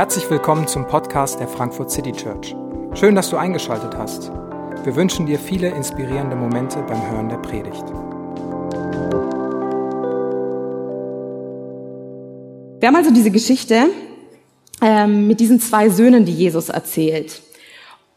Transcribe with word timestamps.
Herzlich 0.00 0.30
willkommen 0.30 0.66
zum 0.66 0.86
Podcast 0.86 1.40
der 1.40 1.46
Frankfurt 1.46 1.90
City 1.90 2.12
Church. 2.12 2.56
Schön, 2.94 3.14
dass 3.14 3.28
du 3.28 3.36
eingeschaltet 3.36 3.94
hast. 3.98 4.32
Wir 4.82 4.96
wünschen 4.96 5.26
dir 5.26 5.38
viele 5.38 5.68
inspirierende 5.68 6.36
Momente 6.36 6.82
beim 6.88 7.10
Hören 7.10 7.28
der 7.28 7.36
Predigt. 7.36 7.84
Wir 12.80 12.88
haben 12.88 12.96
also 12.96 13.10
diese 13.10 13.30
Geschichte 13.30 13.90
ähm, 14.80 15.26
mit 15.26 15.38
diesen 15.38 15.60
zwei 15.60 15.90
Söhnen, 15.90 16.24
die 16.24 16.32
Jesus 16.32 16.70
erzählt. 16.70 17.42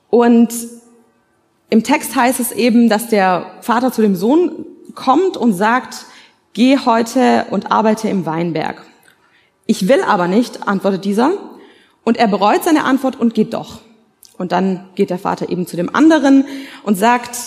Und 0.09 0.53
im 1.69 1.83
Text 1.83 2.15
heißt 2.15 2.39
es 2.39 2.53
eben, 2.53 2.87
dass 2.87 3.09
der 3.09 3.57
Vater 3.59 3.91
zu 3.91 4.01
dem 4.01 4.15
Sohn 4.15 4.65
kommt 4.95 5.35
und 5.35 5.51
sagt, 5.51 6.05
geh 6.53 6.77
heute 6.77 7.47
und 7.51 7.73
arbeite 7.73 8.07
im 8.07 8.25
Weinberg. 8.25 8.85
Ich 9.65 9.89
will 9.89 10.01
aber 10.01 10.29
nicht, 10.29 10.65
antwortet 10.65 11.03
dieser. 11.03 11.52
Und 12.03 12.17
er 12.17 12.27
bereut 12.27 12.63
seine 12.63 12.83
Antwort 12.83 13.19
und 13.19 13.33
geht 13.33 13.53
doch. 13.53 13.81
Und 14.37 14.51
dann 14.51 14.89
geht 14.95 15.09
der 15.09 15.19
Vater 15.19 15.49
eben 15.49 15.67
zu 15.67 15.77
dem 15.77 15.93
anderen 15.93 16.45
und 16.83 16.95
sagt 16.95 17.37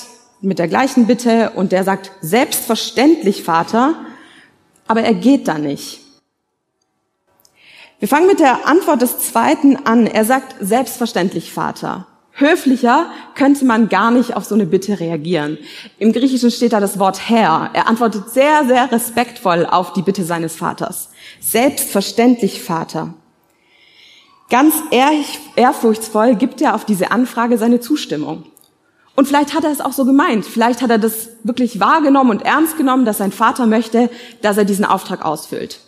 mit 0.41 0.59
der 0.59 0.69
gleichen 0.69 1.07
Bitte 1.07 1.51
und 1.57 1.73
der 1.73 1.85
sagt, 1.85 2.13
selbstverständlich, 2.21 3.43
Vater, 3.43 3.95
aber 4.87 5.03
er 5.03 5.15
geht 5.15 5.49
da 5.49 5.59
nicht. 5.59 6.01
Wir 7.99 8.09
fangen 8.09 8.27
mit 8.27 8.41
der 8.41 8.67
Antwort 8.67 9.01
des 9.01 9.19
Zweiten 9.19 9.77
an. 9.87 10.07
Er 10.07 10.25
sagt, 10.25 10.57
selbstverständlich, 10.61 11.53
Vater. 11.53 12.07
Höflicher 12.33 13.11
könnte 13.35 13.65
man 13.65 13.89
gar 13.89 14.11
nicht 14.11 14.37
auf 14.37 14.45
so 14.45 14.55
eine 14.55 14.67
Bitte 14.67 15.01
reagieren. 15.01 15.57
Im 15.99 16.13
Griechischen 16.13 16.51
steht 16.51 16.75
da 16.75 16.81
das 16.81 16.99
Wort 16.99 17.31
Herr. 17.31 17.71
Er 17.73 17.89
antwortet 17.89 18.29
sehr, 18.29 18.67
sehr 18.67 18.93
respektvoll 18.93 19.65
auf 19.65 19.95
die 19.95 20.03
Bitte 20.03 20.25
seines 20.25 20.55
Vaters. 20.55 21.09
Selbstverständlich, 21.41 22.63
Vater. 22.63 23.15
Ganz 24.49 24.75
ehrfurchtsvoll 25.57 26.37
gibt 26.37 26.61
er 26.61 26.75
auf 26.75 26.85
diese 26.85 27.11
Anfrage 27.11 27.59
seine 27.59 27.81
Zustimmung. 27.81 28.45
Und 29.17 29.27
vielleicht 29.27 29.55
hat 29.55 29.65
er 29.65 29.73
es 29.73 29.81
auch 29.81 29.93
so 29.93 30.05
gemeint. 30.05 30.45
Vielleicht 30.45 30.83
hat 30.83 30.91
er 30.91 30.99
das 30.99 31.31
wirklich 31.43 31.81
wahrgenommen 31.81 32.31
und 32.31 32.43
ernst 32.43 32.77
genommen, 32.77 33.05
dass 33.05 33.19
sein 33.19 33.33
Vater 33.33 33.67
möchte, 33.67 34.11
dass 34.43 34.59
er 34.59 34.65
diesen 34.65 34.85
Auftrag 34.85 35.25
ausfüllt. 35.25 35.81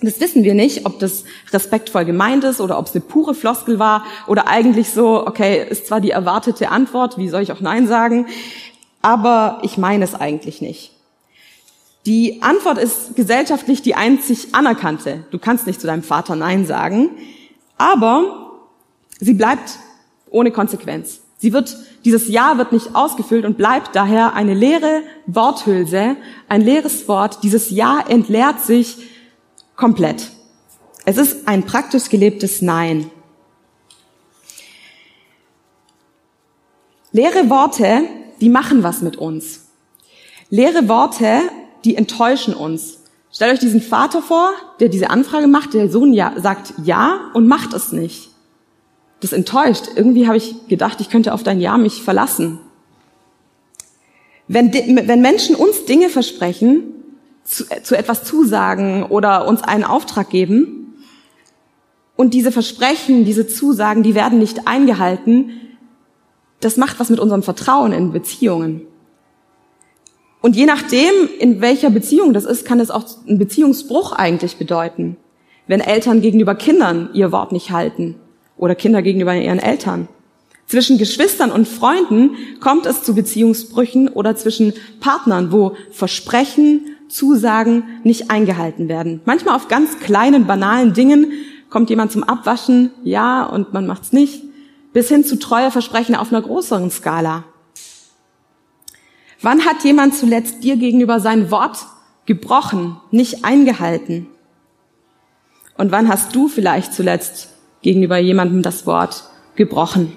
Das 0.00 0.18
wissen 0.20 0.42
wir 0.44 0.54
nicht, 0.54 0.86
ob 0.86 0.98
das 0.98 1.24
respektvoll 1.52 2.04
gemeint 2.04 2.42
ist 2.44 2.60
oder 2.60 2.78
ob 2.78 2.86
es 2.86 2.94
eine 2.94 3.02
pure 3.02 3.34
Floskel 3.34 3.78
war 3.78 4.04
oder 4.26 4.48
eigentlich 4.48 4.90
so, 4.90 5.26
okay, 5.26 5.64
ist 5.68 5.86
zwar 5.86 6.00
die 6.00 6.10
erwartete 6.10 6.70
Antwort, 6.70 7.16
wie 7.16 7.28
soll 7.28 7.42
ich 7.42 7.52
auch 7.52 7.60
Nein 7.60 7.86
sagen, 7.86 8.26
aber 9.02 9.60
ich 9.62 9.78
meine 9.78 10.04
es 10.04 10.14
eigentlich 10.14 10.60
nicht. 10.60 10.92
Die 12.06 12.42
Antwort 12.42 12.78
ist 12.78 13.14
gesellschaftlich 13.16 13.80
die 13.80 13.94
einzig 13.94 14.48
anerkannte. 14.54 15.24
Du 15.30 15.38
kannst 15.38 15.66
nicht 15.66 15.80
zu 15.80 15.86
deinem 15.86 16.02
Vater 16.02 16.36
Nein 16.36 16.66
sagen, 16.66 17.10
aber 17.78 18.52
sie 19.20 19.34
bleibt 19.34 19.78
ohne 20.30 20.50
Konsequenz. 20.50 21.20
Sie 21.38 21.52
wird, 21.52 21.76
dieses 22.04 22.28
Ja 22.28 22.56
wird 22.58 22.72
nicht 22.72 22.94
ausgefüllt 22.94 23.44
und 23.44 23.58
bleibt 23.58 23.94
daher 23.94 24.34
eine 24.34 24.54
leere 24.54 25.02
Worthülse, 25.26 26.16
ein 26.48 26.60
leeres 26.60 27.06
Wort. 27.06 27.42
Dieses 27.42 27.70
Ja 27.70 28.00
entleert 28.08 28.60
sich 28.62 28.96
komplett. 29.76 30.30
Es 31.04 31.18
ist 31.18 31.46
ein 31.46 31.64
praktisch 31.64 32.08
gelebtes 32.08 32.62
Nein. 32.62 33.10
Leere 37.12 37.50
Worte, 37.50 38.04
die 38.40 38.48
machen 38.48 38.82
was 38.82 39.02
mit 39.02 39.16
uns. 39.16 39.66
Leere 40.50 40.88
Worte, 40.88 41.42
die 41.84 41.96
enttäuschen 41.96 42.54
uns. 42.54 43.03
Stellt 43.34 43.52
euch 43.52 43.58
diesen 43.58 43.82
Vater 43.82 44.22
vor, 44.22 44.52
der 44.78 44.88
diese 44.88 45.10
Anfrage 45.10 45.48
macht, 45.48 45.74
der 45.74 45.90
Sohn 45.90 46.12
ja, 46.12 46.34
sagt 46.40 46.72
ja 46.84 47.30
und 47.34 47.48
macht 47.48 47.74
es 47.74 47.90
nicht. 47.90 48.30
Das 49.20 49.32
enttäuscht. 49.32 49.88
Irgendwie 49.96 50.26
habe 50.26 50.36
ich 50.36 50.68
gedacht, 50.68 51.00
ich 51.00 51.10
könnte 51.10 51.34
auf 51.34 51.42
dein 51.42 51.60
Ja 51.60 51.76
mich 51.76 52.02
verlassen. 52.02 52.60
Wenn, 54.46 54.72
wenn 54.72 55.20
Menschen 55.20 55.56
uns 55.56 55.84
Dinge 55.84 56.10
versprechen, 56.10 56.94
zu, 57.44 57.64
zu 57.82 57.96
etwas 57.96 58.24
zusagen 58.24 59.04
oder 59.04 59.46
uns 59.46 59.62
einen 59.62 59.84
Auftrag 59.84 60.30
geben. 60.30 60.94
Und 62.16 62.34
diese 62.34 62.52
Versprechen, 62.52 63.24
diese 63.24 63.46
Zusagen, 63.46 64.02
die 64.02 64.14
werden 64.14 64.38
nicht 64.38 64.66
eingehalten. 64.66 65.50
Das 66.60 66.76
macht 66.76 67.00
was 67.00 67.10
mit 67.10 67.20
unserem 67.20 67.42
Vertrauen 67.42 67.92
in 67.92 68.12
Beziehungen. 68.12 68.82
Und 70.44 70.56
je 70.56 70.66
nachdem, 70.66 71.10
in 71.38 71.62
welcher 71.62 71.88
Beziehung 71.88 72.34
das 72.34 72.44
ist, 72.44 72.66
kann 72.66 72.78
es 72.78 72.90
auch 72.90 73.06
einen 73.26 73.38
Beziehungsbruch 73.38 74.12
eigentlich 74.12 74.58
bedeuten. 74.58 75.16
Wenn 75.66 75.80
Eltern 75.80 76.20
gegenüber 76.20 76.54
Kindern 76.54 77.08
ihr 77.14 77.32
Wort 77.32 77.50
nicht 77.50 77.70
halten 77.70 78.16
oder 78.58 78.74
Kinder 78.74 79.00
gegenüber 79.00 79.34
ihren 79.34 79.58
Eltern. 79.58 80.06
Zwischen 80.66 80.98
Geschwistern 80.98 81.50
und 81.50 81.66
Freunden 81.66 82.32
kommt 82.60 82.84
es 82.84 83.02
zu 83.02 83.14
Beziehungsbrüchen 83.14 84.06
oder 84.08 84.36
zwischen 84.36 84.74
Partnern, 85.00 85.50
wo 85.50 85.76
Versprechen 85.90 86.88
Zusagen 87.08 87.84
nicht 88.02 88.30
eingehalten 88.30 88.86
werden. 88.86 89.22
Manchmal 89.24 89.56
auf 89.56 89.68
ganz 89.68 89.98
kleinen, 89.98 90.46
banalen 90.46 90.92
Dingen 90.92 91.32
kommt 91.70 91.88
jemand 91.88 92.12
zum 92.12 92.22
Abwaschen, 92.22 92.90
ja, 93.02 93.46
und 93.46 93.72
man 93.72 93.86
macht's 93.86 94.12
nicht, 94.12 94.42
bis 94.92 95.08
hin 95.08 95.24
zu 95.24 95.38
treue 95.38 95.70
Versprechen 95.70 96.14
auf 96.14 96.30
einer 96.30 96.42
größeren 96.42 96.90
Skala. 96.90 97.44
Wann 99.44 99.66
hat 99.66 99.84
jemand 99.84 100.14
zuletzt 100.14 100.64
dir 100.64 100.78
gegenüber 100.78 101.20
sein 101.20 101.50
Wort 101.50 101.76
gebrochen, 102.24 102.96
nicht 103.10 103.44
eingehalten? 103.44 104.26
Und 105.76 105.92
wann 105.92 106.08
hast 106.08 106.34
du 106.34 106.48
vielleicht 106.48 106.94
zuletzt 106.94 107.50
gegenüber 107.82 108.16
jemandem 108.16 108.62
das 108.62 108.86
Wort 108.86 109.24
gebrochen, 109.54 110.14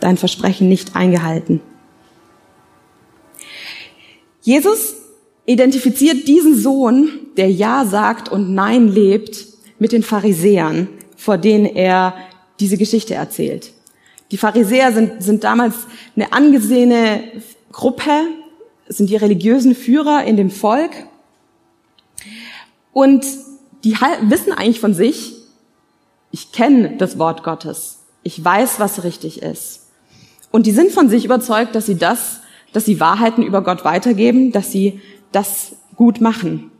dein 0.00 0.18
Versprechen 0.18 0.68
nicht 0.68 0.96
eingehalten? 0.96 1.62
Jesus 4.42 4.96
identifiziert 5.46 6.28
diesen 6.28 6.54
Sohn, 6.54 7.08
der 7.38 7.50
Ja 7.50 7.86
sagt 7.86 8.28
und 8.28 8.54
Nein 8.54 8.88
lebt, 8.88 9.46
mit 9.78 9.92
den 9.92 10.02
Pharisäern, 10.02 10.88
vor 11.16 11.38
denen 11.38 11.64
er 11.64 12.14
diese 12.60 12.76
Geschichte 12.76 13.14
erzählt. 13.14 13.72
Die 14.30 14.36
Pharisäer 14.36 14.92
sind, 14.92 15.22
sind 15.22 15.42
damals 15.42 15.74
eine 16.14 16.34
angesehene 16.34 17.22
Gruppe, 17.72 18.10
sind 18.88 19.10
die 19.10 19.16
religiösen 19.16 19.74
Führer 19.74 20.24
in 20.24 20.36
dem 20.36 20.50
Volk. 20.50 20.90
Und 22.92 23.26
die 23.84 23.94
wissen 24.22 24.52
eigentlich 24.52 24.80
von 24.80 24.94
sich, 24.94 25.34
ich 26.30 26.52
kenne 26.52 26.96
das 26.96 27.18
Wort 27.18 27.42
Gottes. 27.42 28.00
Ich 28.22 28.42
weiß, 28.42 28.80
was 28.80 29.04
richtig 29.04 29.42
ist. 29.42 29.86
Und 30.50 30.66
die 30.66 30.72
sind 30.72 30.90
von 30.90 31.08
sich 31.08 31.24
überzeugt, 31.24 31.74
dass 31.74 31.86
sie 31.86 31.96
das, 31.96 32.40
dass 32.72 32.84
sie 32.84 33.00
Wahrheiten 33.00 33.42
über 33.42 33.62
Gott 33.62 33.84
weitergeben, 33.84 34.52
dass 34.52 34.72
sie 34.72 35.00
das 35.32 35.76
gut 35.96 36.20
machen. 36.20 36.70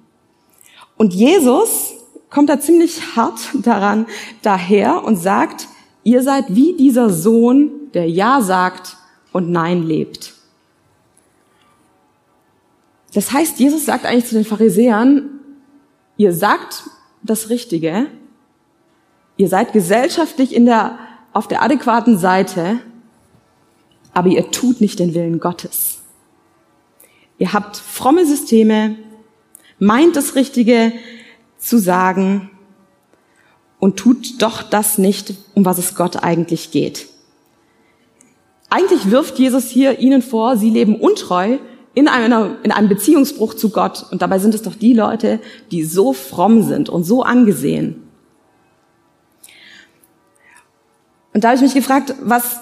Und 0.97 1.15
Jesus 1.15 1.95
kommt 2.31 2.49
da 2.49 2.61
ziemlich 2.61 3.17
hart 3.17 3.39
daran 3.63 4.07
daher 4.43 5.05
und 5.05 5.17
sagt, 5.17 5.69
ihr 6.05 6.23
seid 6.23 6.45
wie 6.49 6.75
dieser 6.75 7.11
Sohn, 7.11 7.71
der 7.95 8.09
Ja 8.09 8.41
sagt 8.41 8.97
und 9.33 9.51
Nein 9.51 9.83
lebt. 9.83 10.35
Das 13.19 13.33
heißt, 13.33 13.59
Jesus 13.59 13.85
sagt 13.85 14.07
eigentlich 14.07 14.27
zu 14.27 14.37
den 14.37 14.45
Pharisäern, 14.45 15.41
ihr 16.19 16.33
sagt 16.33 16.85
das 17.25 17.49
Richtige, 17.49 18.07
ihr 19.37 19.49
seid 19.49 19.73
gesellschaftlich 19.73 20.55
in 20.55 20.67
der, 20.67 21.01
auf 21.33 21.49
der 21.49 21.61
adäquaten 21.61 22.17
Seite, 22.17 22.79
aber 24.15 24.29
ihr 24.29 24.53
tut 24.53 24.81
nicht 24.81 25.01
den 25.01 25.15
Willen 25.15 25.41
Gottes. 25.41 25.99
Ihr 27.39 27.53
habt 27.53 27.77
fromme 27.77 28.25
Systeme, 28.25 28.95
meint 29.81 30.15
das 30.15 30.37
Richtige 30.37 30.93
zu 31.59 31.79
sagen 31.79 32.53
und 33.81 33.97
tut 33.97 34.41
doch 34.41 34.63
das 34.63 34.97
nicht, 34.97 35.35
um 35.55 35.65
was 35.65 35.79
es 35.79 35.97
Gott 35.97 36.23
eigentlich 36.23 36.71
geht. 36.71 37.09
Eigentlich 38.71 39.11
wirft 39.11 39.41
Jesus 39.41 39.69
hier 39.69 39.99
ihnen 39.99 40.23
vor, 40.23 40.57
sie 40.57 40.71
leben 40.71 40.95
untreu 40.95 41.59
in 41.99 42.07
einem, 42.07 42.57
in 42.63 42.71
einem 42.71 42.89
Beziehungsbruch 42.89 43.55
zu 43.55 43.71
Gott. 43.71 44.07
Und 44.13 44.23
dabei 44.23 44.39
sind 44.39 44.55
es 44.55 44.63
doch 44.63 44.77
die 44.77 44.95
Leute, 44.95 45.41
die 45.73 45.83
so 45.83 46.13
fromm 46.13 46.63
sind 46.63 46.89
und 46.89 47.03
so 47.03 47.25
angesehen. 47.25 48.05
Und 51.35 51.43
da 51.43 51.49
habe 51.49 51.57
ich 51.57 51.63
mich 51.63 51.75
gefragt, 51.75 52.15
was 52.23 52.61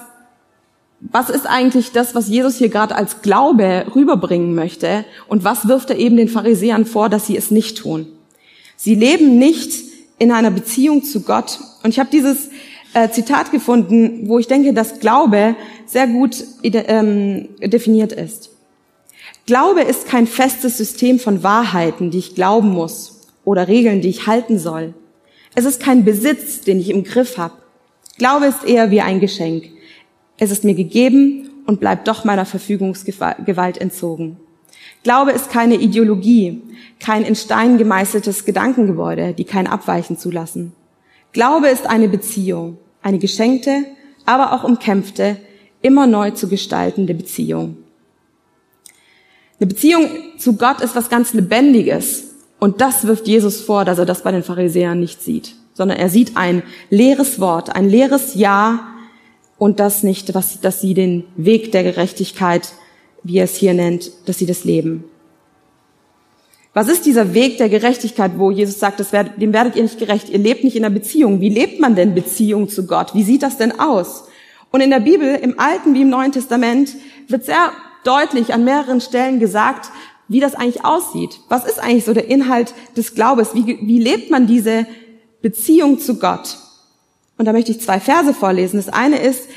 was 0.99 1.29
ist 1.29 1.45
eigentlich 1.45 1.91
das, 1.91 2.15
was 2.15 2.27
Jesus 2.27 2.55
hier 2.55 2.69
gerade 2.69 2.95
als 2.95 3.21
Glaube 3.21 3.85
rüberbringen 3.93 4.55
möchte 4.55 5.05
und 5.27 5.43
was 5.43 5.67
wirft 5.67 5.91
er 5.91 5.99
eben 5.99 6.17
den 6.17 6.27
Pharisäern 6.27 6.87
vor, 6.87 7.07
dass 7.07 7.27
sie 7.27 7.37
es 7.37 7.51
nicht 7.51 7.77
tun? 7.77 8.07
Sie 8.75 8.95
leben 8.95 9.37
nicht 9.37 9.83
in 10.17 10.31
einer 10.31 10.49
Beziehung 10.49 11.03
zu 11.03 11.21
Gott. 11.21 11.59
Und 11.83 11.91
ich 11.91 11.99
habe 11.99 12.09
dieses 12.11 12.49
äh, 12.95 13.09
Zitat 13.09 13.51
gefunden, 13.51 14.27
wo 14.27 14.39
ich 14.39 14.47
denke, 14.47 14.73
dass 14.73 14.99
Glaube 14.99 15.55
sehr 15.85 16.07
gut 16.07 16.43
ähm, 16.63 17.49
definiert 17.61 18.11
ist. 18.11 18.56
Glaube 19.47 19.81
ist 19.81 20.09
kein 20.09 20.27
festes 20.27 20.77
System 20.77 21.19
von 21.19 21.41
Wahrheiten, 21.41 22.11
die 22.11 22.17
ich 22.17 22.35
glauben 22.35 22.67
muss 22.67 23.21
oder 23.45 23.69
Regeln, 23.69 24.01
die 24.01 24.09
ich 24.09 24.27
halten 24.27 24.59
soll. 24.59 24.93
Es 25.55 25.63
ist 25.63 25.81
kein 25.81 26.03
Besitz, 26.03 26.59
den 26.59 26.81
ich 26.81 26.89
im 26.89 27.05
Griff 27.05 27.37
habe. 27.37 27.53
Glaube 28.17 28.47
ist 28.47 28.65
eher 28.65 28.91
wie 28.91 28.99
ein 28.99 29.21
Geschenk. 29.21 29.63
Es 30.37 30.51
ist 30.51 30.65
mir 30.65 30.75
gegeben 30.75 31.49
und 31.65 31.79
bleibt 31.79 32.09
doch 32.09 32.25
meiner 32.25 32.45
Verfügungsgewalt 32.45 33.77
entzogen. 33.77 34.35
Glaube 35.03 35.31
ist 35.31 35.49
keine 35.49 35.75
Ideologie, 35.75 36.61
kein 36.99 37.23
in 37.23 37.37
Stein 37.37 37.77
gemeißeltes 37.77 38.43
Gedankengebäude, 38.43 39.33
die 39.33 39.45
kein 39.45 39.67
Abweichen 39.67 40.17
zulassen. 40.17 40.73
Glaube 41.31 41.69
ist 41.69 41.87
eine 41.87 42.09
Beziehung, 42.09 42.79
eine 43.01 43.17
geschenkte, 43.17 43.85
aber 44.25 44.51
auch 44.51 44.65
umkämpfte, 44.65 45.37
immer 45.81 46.05
neu 46.05 46.31
zu 46.31 46.49
gestaltende 46.49 47.13
Beziehung. 47.13 47.77
Eine 49.59 49.67
Beziehung 49.67 50.09
zu 50.37 50.55
Gott 50.55 50.81
ist 50.81 50.95
was 50.95 51.09
ganz 51.09 51.33
Lebendiges. 51.33 52.25
Und 52.59 52.81
das 52.81 53.05
wirft 53.05 53.27
Jesus 53.27 53.61
vor, 53.61 53.85
dass 53.85 53.99
er 53.99 54.05
das 54.05 54.23
bei 54.23 54.31
den 54.31 54.43
Pharisäern 54.43 54.99
nicht 54.99 55.21
sieht, 55.21 55.55
sondern 55.73 55.97
er 55.97 56.09
sieht 56.09 56.35
ein 56.35 56.63
leeres 56.89 57.39
Wort, 57.39 57.75
ein 57.75 57.89
leeres 57.89 58.33
Ja 58.35 58.87
und 59.57 59.79
das 59.79 60.03
nicht, 60.03 60.33
was, 60.33 60.59
dass 60.59 60.81
sie 60.81 60.93
den 60.93 61.25
Weg 61.35 61.71
der 61.71 61.83
Gerechtigkeit, 61.83 62.69
wie 63.23 63.37
er 63.37 63.45
es 63.45 63.55
hier 63.55 63.73
nennt, 63.73 64.11
dass 64.25 64.37
sie 64.39 64.45
das 64.45 64.63
leben. 64.63 65.03
Was 66.73 66.89
ist 66.89 67.07
dieser 67.07 67.33
Weg 67.33 67.57
der 67.57 67.69
Gerechtigkeit, 67.69 68.33
wo 68.37 68.51
Jesus 68.51 68.79
sagt, 68.79 68.99
das 68.99 69.11
werdet, 69.11 69.41
dem 69.41 69.51
werdet 69.53 69.75
ihr 69.75 69.83
nicht 69.83 69.97
gerecht? 69.97 70.29
Ihr 70.29 70.37
lebt 70.37 70.63
nicht 70.63 70.75
in 70.75 70.85
einer 70.85 70.93
Beziehung. 70.93 71.41
Wie 71.41 71.49
lebt 71.49 71.79
man 71.79 71.95
denn 71.95 72.13
Beziehung 72.13 72.69
zu 72.69 72.85
Gott? 72.85 73.15
Wie 73.15 73.23
sieht 73.23 73.41
das 73.41 73.57
denn 73.57 73.79
aus? 73.79 74.25
Und 74.71 74.81
in 74.81 74.91
der 74.91 74.99
Bibel, 74.99 75.35
im 75.35 75.59
Alten 75.59 75.95
wie 75.95 76.03
im 76.03 76.09
Neuen 76.09 76.31
Testament, 76.31 76.95
wird 77.27 77.45
sehr 77.45 77.71
deutlich 78.07 78.53
an 78.53 78.63
mehreren 78.63 79.01
Stellen 79.01 79.39
gesagt, 79.39 79.91
wie 80.27 80.39
das 80.39 80.55
eigentlich 80.55 80.85
aussieht. 80.85 81.39
Was 81.49 81.65
ist 81.65 81.79
eigentlich 81.79 82.05
so 82.05 82.13
der 82.13 82.27
Inhalt 82.27 82.73
des 82.95 83.15
Glaubens? 83.15 83.53
Wie, 83.53 83.65
wie 83.65 83.99
lebt 83.99 84.31
man 84.31 84.47
diese 84.47 84.85
Beziehung 85.41 85.99
zu 85.99 86.17
Gott? 86.19 86.57
Und 87.37 87.45
da 87.45 87.53
möchte 87.53 87.71
ich 87.71 87.81
zwei 87.81 87.99
Verse 87.99 88.33
vorlesen. 88.33 88.77
Das 88.77 88.89
eine 88.89 89.19
ist, 89.19 89.47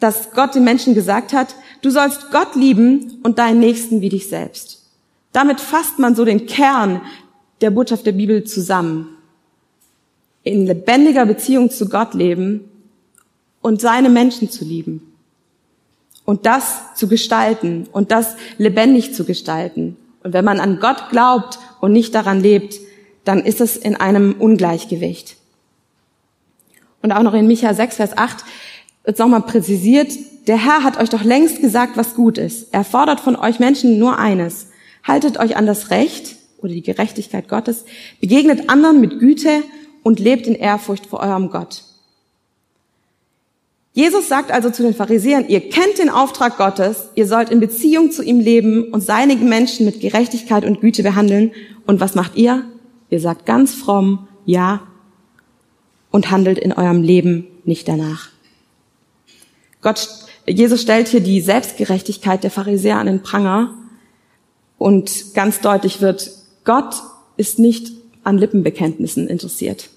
dass 0.00 0.32
Gott 0.32 0.54
den 0.54 0.64
Menschen 0.64 0.94
gesagt 0.94 1.32
hat, 1.32 1.54
du 1.82 1.90
sollst 1.90 2.30
Gott 2.30 2.54
lieben 2.54 3.20
und 3.22 3.38
deinen 3.38 3.60
Nächsten 3.60 4.00
wie 4.00 4.08
dich 4.08 4.28
selbst. 4.28 4.84
Damit 5.32 5.60
fasst 5.60 5.98
man 5.98 6.14
so 6.14 6.24
den 6.24 6.46
Kern 6.46 7.02
der 7.60 7.70
Botschaft 7.70 8.06
der 8.06 8.12
Bibel 8.12 8.44
zusammen. 8.44 9.08
In 10.42 10.66
lebendiger 10.66 11.26
Beziehung 11.26 11.70
zu 11.70 11.88
Gott 11.88 12.14
leben 12.14 12.70
und 13.60 13.80
seine 13.80 14.08
Menschen 14.08 14.50
zu 14.50 14.64
lieben. 14.64 15.15
Und 16.26 16.44
das 16.44 16.94
zu 16.94 17.08
gestalten 17.08 17.88
und 17.92 18.10
das 18.10 18.36
lebendig 18.58 19.14
zu 19.14 19.24
gestalten. 19.24 19.96
Und 20.22 20.34
wenn 20.34 20.44
man 20.44 20.60
an 20.60 20.80
Gott 20.80 21.08
glaubt 21.10 21.58
und 21.80 21.92
nicht 21.92 22.14
daran 22.14 22.40
lebt, 22.40 22.74
dann 23.24 23.42
ist 23.42 23.62
es 23.62 23.76
in 23.76 23.96
einem 23.96 24.34
Ungleichgewicht. 24.38 25.36
Und 27.00 27.12
auch 27.12 27.22
noch 27.22 27.34
in 27.34 27.46
Micha 27.46 27.72
6, 27.72 27.96
Vers 27.96 28.18
8 28.18 28.44
wird 29.04 29.18
nochmal 29.18 29.42
präzisiert, 29.42 30.12
der 30.46 30.62
Herr 30.62 30.84
hat 30.84 30.98
euch 30.98 31.08
doch 31.08 31.22
längst 31.22 31.60
gesagt, 31.60 31.96
was 31.96 32.14
gut 32.14 32.38
ist. 32.38 32.72
Er 32.72 32.84
fordert 32.84 33.20
von 33.20 33.36
euch 33.36 33.58
Menschen 33.58 33.98
nur 33.98 34.18
eines, 34.18 34.68
haltet 35.02 35.38
euch 35.38 35.56
an 35.56 35.66
das 35.66 35.90
Recht 35.90 36.36
oder 36.58 36.72
die 36.72 36.82
Gerechtigkeit 36.82 37.48
Gottes, 37.48 37.84
begegnet 38.20 38.68
anderen 38.68 39.00
mit 39.00 39.18
Güte 39.18 39.62
und 40.02 40.20
lebt 40.20 40.46
in 40.46 40.54
Ehrfurcht 40.54 41.06
vor 41.06 41.20
eurem 41.20 41.50
Gott. 41.50 41.84
Jesus 43.96 44.28
sagt 44.28 44.50
also 44.50 44.68
zu 44.68 44.82
den 44.82 44.92
Pharisäern, 44.92 45.48
ihr 45.48 45.70
kennt 45.70 45.96
den 45.96 46.10
Auftrag 46.10 46.58
Gottes, 46.58 47.08
ihr 47.14 47.26
sollt 47.26 47.48
in 47.48 47.60
Beziehung 47.60 48.10
zu 48.12 48.22
ihm 48.22 48.40
leben 48.40 48.92
und 48.92 49.00
seine 49.00 49.36
Menschen 49.36 49.86
mit 49.86 50.02
Gerechtigkeit 50.02 50.66
und 50.66 50.82
Güte 50.82 51.02
behandeln. 51.02 51.52
Und 51.86 51.98
was 51.98 52.14
macht 52.14 52.36
ihr? 52.36 52.66
Ihr 53.08 53.20
sagt 53.20 53.46
ganz 53.46 53.72
fromm, 53.72 54.28
ja, 54.44 54.82
und 56.10 56.30
handelt 56.30 56.58
in 56.58 56.74
eurem 56.74 57.02
Leben 57.02 57.46
nicht 57.64 57.88
danach. 57.88 58.28
Gott, 59.80 60.10
Jesus 60.46 60.82
stellt 60.82 61.08
hier 61.08 61.20
die 61.20 61.40
Selbstgerechtigkeit 61.40 62.44
der 62.44 62.50
Pharisäer 62.50 62.98
an 62.98 63.06
den 63.06 63.22
Pranger 63.22 63.74
und 64.76 65.32
ganz 65.32 65.60
deutlich 65.60 66.02
wird, 66.02 66.32
Gott 66.64 66.96
ist 67.38 67.58
nicht 67.58 67.92
an 68.24 68.36
Lippenbekenntnissen 68.36 69.26
interessiert. 69.26 69.88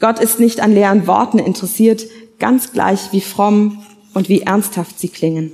Gott 0.00 0.18
ist 0.18 0.40
nicht 0.40 0.58
an 0.60 0.74
leeren 0.74 1.06
Worten 1.06 1.38
interessiert, 1.38 2.06
ganz 2.40 2.72
gleich 2.72 3.12
wie 3.12 3.20
fromm 3.20 3.84
und 4.14 4.28
wie 4.28 4.40
ernsthaft 4.42 4.98
sie 4.98 5.08
klingen. 5.08 5.52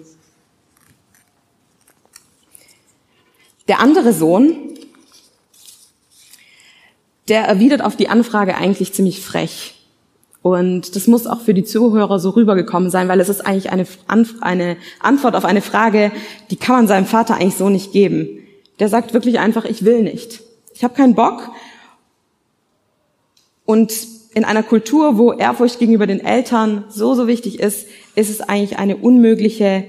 Der 3.68 3.80
andere 3.80 4.12
Sohn, 4.12 4.56
der 7.28 7.42
erwidert 7.42 7.82
auf 7.82 7.96
die 7.96 8.08
Anfrage 8.08 8.56
eigentlich 8.56 8.94
ziemlich 8.94 9.20
frech. 9.20 9.74
Und 10.42 10.94
das 10.94 11.08
muss 11.08 11.26
auch 11.26 11.40
für 11.40 11.54
die 11.54 11.64
Zuhörer 11.64 12.20
so 12.20 12.30
rübergekommen 12.30 12.88
sein, 12.88 13.08
weil 13.08 13.18
es 13.18 13.28
ist 13.28 13.40
eigentlich 13.40 13.70
eine, 13.70 13.84
eine 14.40 14.76
Antwort 15.00 15.34
auf 15.34 15.44
eine 15.44 15.60
Frage, 15.60 16.12
die 16.50 16.56
kann 16.56 16.76
man 16.76 16.86
seinem 16.86 17.06
Vater 17.06 17.34
eigentlich 17.34 17.56
so 17.56 17.68
nicht 17.68 17.90
geben. 17.90 18.46
Der 18.78 18.88
sagt 18.88 19.12
wirklich 19.12 19.40
einfach, 19.40 19.64
ich 19.64 19.84
will 19.84 20.02
nicht. 20.02 20.42
Ich 20.72 20.84
habe 20.84 20.94
keinen 20.94 21.16
Bock. 21.16 21.50
Und 23.64 23.92
in 24.36 24.44
einer 24.44 24.62
Kultur, 24.62 25.16
wo 25.16 25.32
Ehrfurcht 25.32 25.78
gegenüber 25.78 26.06
den 26.06 26.20
Eltern 26.20 26.84
so, 26.90 27.14
so 27.14 27.26
wichtig 27.26 27.58
ist, 27.58 27.86
ist 28.16 28.28
es 28.28 28.42
eigentlich 28.42 28.78
eine 28.78 28.98
unmögliche, 28.98 29.84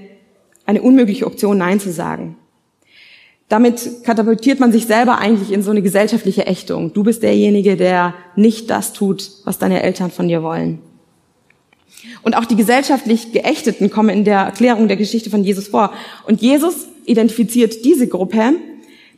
eine 0.64 0.80
unmögliche 0.80 1.26
Option, 1.26 1.58
Nein 1.58 1.80
zu 1.80 1.92
sagen. 1.92 2.34
Damit 3.50 4.04
katapultiert 4.04 4.58
man 4.58 4.72
sich 4.72 4.86
selber 4.86 5.18
eigentlich 5.18 5.52
in 5.52 5.62
so 5.62 5.70
eine 5.70 5.82
gesellschaftliche 5.82 6.46
Ächtung. 6.46 6.94
Du 6.94 7.02
bist 7.02 7.22
derjenige, 7.22 7.76
der 7.76 8.14
nicht 8.36 8.70
das 8.70 8.94
tut, 8.94 9.30
was 9.44 9.58
deine 9.58 9.82
Eltern 9.82 10.10
von 10.10 10.28
dir 10.28 10.42
wollen. 10.42 10.78
Und 12.22 12.34
auch 12.34 12.46
die 12.46 12.56
gesellschaftlich 12.56 13.32
Geächteten 13.32 13.90
kommen 13.90 14.08
in 14.08 14.24
der 14.24 14.38
Erklärung 14.38 14.88
der 14.88 14.96
Geschichte 14.96 15.28
von 15.28 15.44
Jesus 15.44 15.68
vor. 15.68 15.92
Und 16.26 16.40
Jesus 16.40 16.88
identifiziert 17.04 17.84
diese 17.84 18.08
Gruppe 18.08 18.54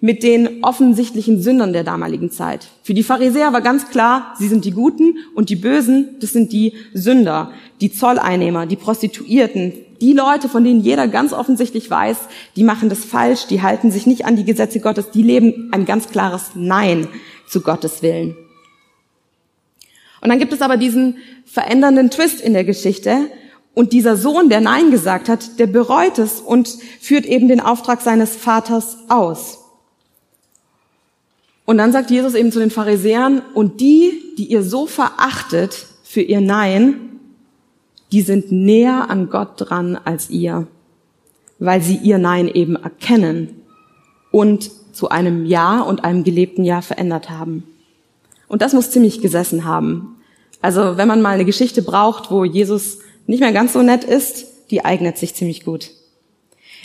mit 0.00 0.22
den 0.22 0.64
offensichtlichen 0.64 1.42
Sündern 1.42 1.72
der 1.72 1.84
damaligen 1.84 2.30
Zeit. 2.30 2.68
Für 2.82 2.94
die 2.94 3.02
Pharisäer 3.02 3.52
war 3.52 3.60
ganz 3.60 3.90
klar, 3.90 4.34
sie 4.38 4.48
sind 4.48 4.64
die 4.64 4.70
Guten 4.70 5.18
und 5.34 5.50
die 5.50 5.56
Bösen, 5.56 6.16
das 6.20 6.32
sind 6.32 6.52
die 6.52 6.72
Sünder, 6.94 7.52
die 7.80 7.92
Zolleinnehmer, 7.92 8.66
die 8.66 8.76
Prostituierten, 8.76 9.74
die 10.00 10.14
Leute, 10.14 10.48
von 10.48 10.64
denen 10.64 10.80
jeder 10.80 11.08
ganz 11.08 11.32
offensichtlich 11.34 11.90
weiß, 11.90 12.16
die 12.56 12.64
machen 12.64 12.88
das 12.88 13.04
falsch, 13.04 13.46
die 13.46 13.60
halten 13.60 13.90
sich 13.90 14.06
nicht 14.06 14.24
an 14.24 14.36
die 14.36 14.44
Gesetze 14.44 14.80
Gottes, 14.80 15.10
die 15.10 15.22
leben 15.22 15.68
ein 15.72 15.84
ganz 15.84 16.08
klares 16.08 16.52
Nein 16.54 17.06
zu 17.46 17.60
Gottes 17.60 18.02
Willen. 18.02 18.34
Und 20.22 20.28
dann 20.28 20.38
gibt 20.38 20.52
es 20.52 20.62
aber 20.62 20.76
diesen 20.76 21.18
verändernden 21.44 22.10
Twist 22.10 22.40
in 22.40 22.52
der 22.52 22.64
Geschichte. 22.64 23.30
Und 23.74 23.92
dieser 23.92 24.16
Sohn, 24.16 24.48
der 24.48 24.60
Nein 24.60 24.90
gesagt 24.90 25.28
hat, 25.28 25.58
der 25.58 25.66
bereut 25.66 26.18
es 26.18 26.40
und 26.40 26.68
führt 27.00 27.24
eben 27.24 27.48
den 27.48 27.60
Auftrag 27.60 28.00
seines 28.00 28.36
Vaters 28.36 28.98
aus. 29.08 29.59
Und 31.70 31.78
dann 31.78 31.92
sagt 31.92 32.10
Jesus 32.10 32.34
eben 32.34 32.50
zu 32.50 32.58
den 32.58 32.72
Pharisäern, 32.72 33.42
und 33.54 33.80
die, 33.80 34.34
die 34.36 34.46
ihr 34.46 34.64
so 34.64 34.86
verachtet 34.86 35.86
für 36.02 36.20
ihr 36.20 36.40
Nein, 36.40 37.20
die 38.10 38.22
sind 38.22 38.50
näher 38.50 39.08
an 39.08 39.30
Gott 39.30 39.52
dran 39.54 39.94
als 39.94 40.30
ihr, 40.30 40.66
weil 41.60 41.80
sie 41.80 41.94
ihr 41.94 42.18
Nein 42.18 42.48
eben 42.48 42.74
erkennen 42.74 43.62
und 44.32 44.68
zu 44.92 45.10
einem 45.10 45.46
Ja 45.46 45.80
und 45.82 46.02
einem 46.02 46.24
gelebten 46.24 46.64
Ja 46.64 46.82
verändert 46.82 47.30
haben. 47.30 47.62
Und 48.48 48.62
das 48.62 48.72
muss 48.72 48.90
ziemlich 48.90 49.20
gesessen 49.20 49.64
haben. 49.64 50.16
Also 50.60 50.96
wenn 50.96 51.06
man 51.06 51.22
mal 51.22 51.34
eine 51.34 51.44
Geschichte 51.44 51.82
braucht, 51.82 52.32
wo 52.32 52.42
Jesus 52.42 52.98
nicht 53.28 53.38
mehr 53.38 53.52
ganz 53.52 53.74
so 53.74 53.82
nett 53.82 54.02
ist, 54.02 54.44
die 54.72 54.84
eignet 54.84 55.18
sich 55.18 55.36
ziemlich 55.36 55.64
gut. 55.64 55.92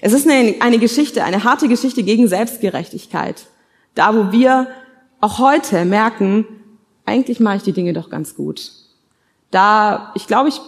Es 0.02 0.14
ist 0.14 0.30
eine, 0.30 0.78
Geschichte, 0.78 1.24
eine 1.24 1.44
harte 1.44 1.70
Geschichte 1.70 2.04
gegen 2.04 2.28
Selbstgerechtigkeit. 2.28 3.48
Da, 3.96 4.16
wo 4.16 4.32
wir 4.32 4.68
auch 5.22 5.40
heute 5.40 5.86
merken, 5.86 6.46
eigentlich 7.06 7.40
mache 7.40 7.58
ich 7.58 7.64
die 7.64 7.74
Dinge 7.74 7.94
doch 7.94 8.10
ganz 8.10 8.36
gut. 8.36 8.72
Da, 9.52 10.12
ich 10.16 10.28
glaube, 10.28 10.50
ich 10.50 10.60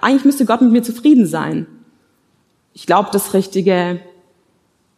eigentlich 0.00 0.24
müsste 0.24 0.44
Gott 0.44 0.60
mit 0.60 0.72
mir 0.72 0.82
zufrieden 0.82 1.26
sein. 1.26 1.66
Ich 2.72 2.86
glaube 2.86 3.10
das 3.12 3.34
Richtige, 3.34 4.00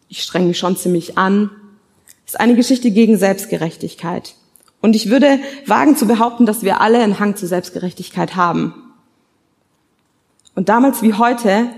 ich 0.09 0.23
strenge 0.23 0.47
mich 0.47 0.59
schon 0.59 0.77
ziemlich 0.77 1.19
an. 1.19 1.51
Das 2.25 2.35
ist 2.35 2.41
eine 2.41 2.55
Geschichte 2.55 2.91
gegen 2.91 3.17
Selbstgerechtigkeit. 3.17 4.35
Und 4.81 4.97
ich 4.97 5.11
würde 5.11 5.39
wagen 5.67 5.97
zu 5.97 6.07
behaupten, 6.07 6.45
dass 6.45 6.63
wir 6.63 6.81
alle 6.81 7.03
einen 7.03 7.19
Hang 7.19 7.37
zur 7.37 7.49
Selbstgerechtigkeit 7.49 8.37
haben. 8.37 8.75
Und 10.55 10.69
damals 10.69 11.03
wie 11.03 11.15
heute 11.15 11.69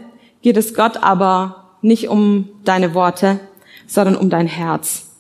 geht 0.43 0.57
es 0.57 0.75
Gott 0.75 0.97
aber 0.97 1.77
nicht 1.81 2.09
um 2.09 2.49
deine 2.65 2.95
Worte, 2.95 3.41
sondern 3.87 4.17
um 4.17 4.31
dein 4.31 4.47
Herz. 4.47 5.14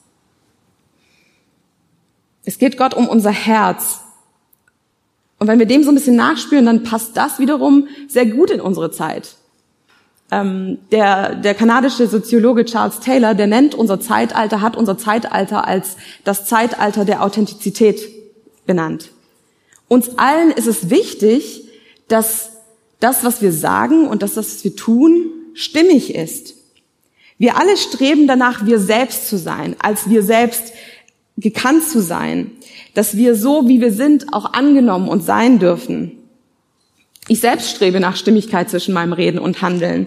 Es 2.44 2.58
geht 2.58 2.76
Gott 2.76 2.94
um 2.94 3.08
unser 3.08 3.30
Herz. 3.30 4.00
Und 5.38 5.48
wenn 5.48 5.58
wir 5.58 5.66
dem 5.66 5.82
so 5.82 5.90
ein 5.90 5.94
bisschen 5.94 6.16
nachspüren, 6.16 6.66
dann 6.66 6.82
passt 6.82 7.16
das 7.16 7.38
wiederum 7.38 7.88
sehr 8.08 8.26
gut 8.26 8.50
in 8.50 8.60
unsere 8.60 8.90
Zeit. 8.90 9.36
Ähm, 10.30 10.78
der, 10.90 11.34
der 11.34 11.54
kanadische 11.54 12.06
Soziologe 12.06 12.64
Charles 12.64 13.00
Taylor, 13.00 13.34
der 13.34 13.46
nennt 13.46 13.74
unser 13.74 14.00
Zeitalter, 14.00 14.60
hat 14.60 14.76
unser 14.76 14.96
Zeitalter 14.96 15.66
als 15.66 15.96
das 16.24 16.46
Zeitalter 16.46 17.04
der 17.04 17.22
Authentizität 17.22 18.00
benannt. 18.66 19.10
Uns 19.88 20.18
allen 20.18 20.50
ist 20.50 20.66
es 20.66 20.90
wichtig, 20.90 21.68
dass 22.08 22.52
das, 23.00 23.24
was 23.24 23.42
wir 23.42 23.52
sagen 23.52 24.08
und 24.08 24.22
das, 24.22 24.36
was 24.36 24.64
wir 24.64 24.74
tun, 24.74 25.30
stimmig 25.52 26.14
ist. 26.14 26.54
Wir 27.36 27.56
alle 27.56 27.76
streben 27.76 28.26
danach, 28.26 28.64
wir 28.64 28.78
selbst 28.78 29.28
zu 29.28 29.36
sein, 29.36 29.76
als 29.78 30.08
wir 30.08 30.22
selbst 30.22 30.72
gekannt 31.36 31.84
zu 31.84 32.00
sein, 32.00 32.52
dass 32.94 33.16
wir 33.16 33.34
so, 33.34 33.68
wie 33.68 33.80
wir 33.80 33.92
sind, 33.92 34.32
auch 34.32 34.52
angenommen 34.52 35.08
und 35.08 35.24
sein 35.24 35.58
dürfen. 35.58 36.12
Ich 37.28 37.40
selbst 37.40 37.70
strebe 37.70 38.00
nach 38.00 38.16
Stimmigkeit 38.16 38.70
zwischen 38.70 38.94
meinem 38.94 39.12
Reden 39.12 39.38
und 39.38 39.62
Handeln. 39.62 40.06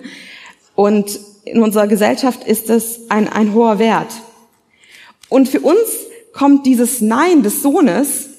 Und 0.75 1.19
in 1.45 1.61
unserer 1.61 1.87
Gesellschaft 1.87 2.45
ist 2.45 2.69
es 2.69 3.09
ein, 3.09 3.27
ein 3.27 3.53
hoher 3.53 3.79
Wert. 3.79 4.11
Und 5.29 5.49
für 5.49 5.59
uns 5.59 5.79
kommt 6.33 6.65
dieses 6.65 7.01
Nein 7.01 7.43
des 7.43 7.61
Sohnes 7.61 8.29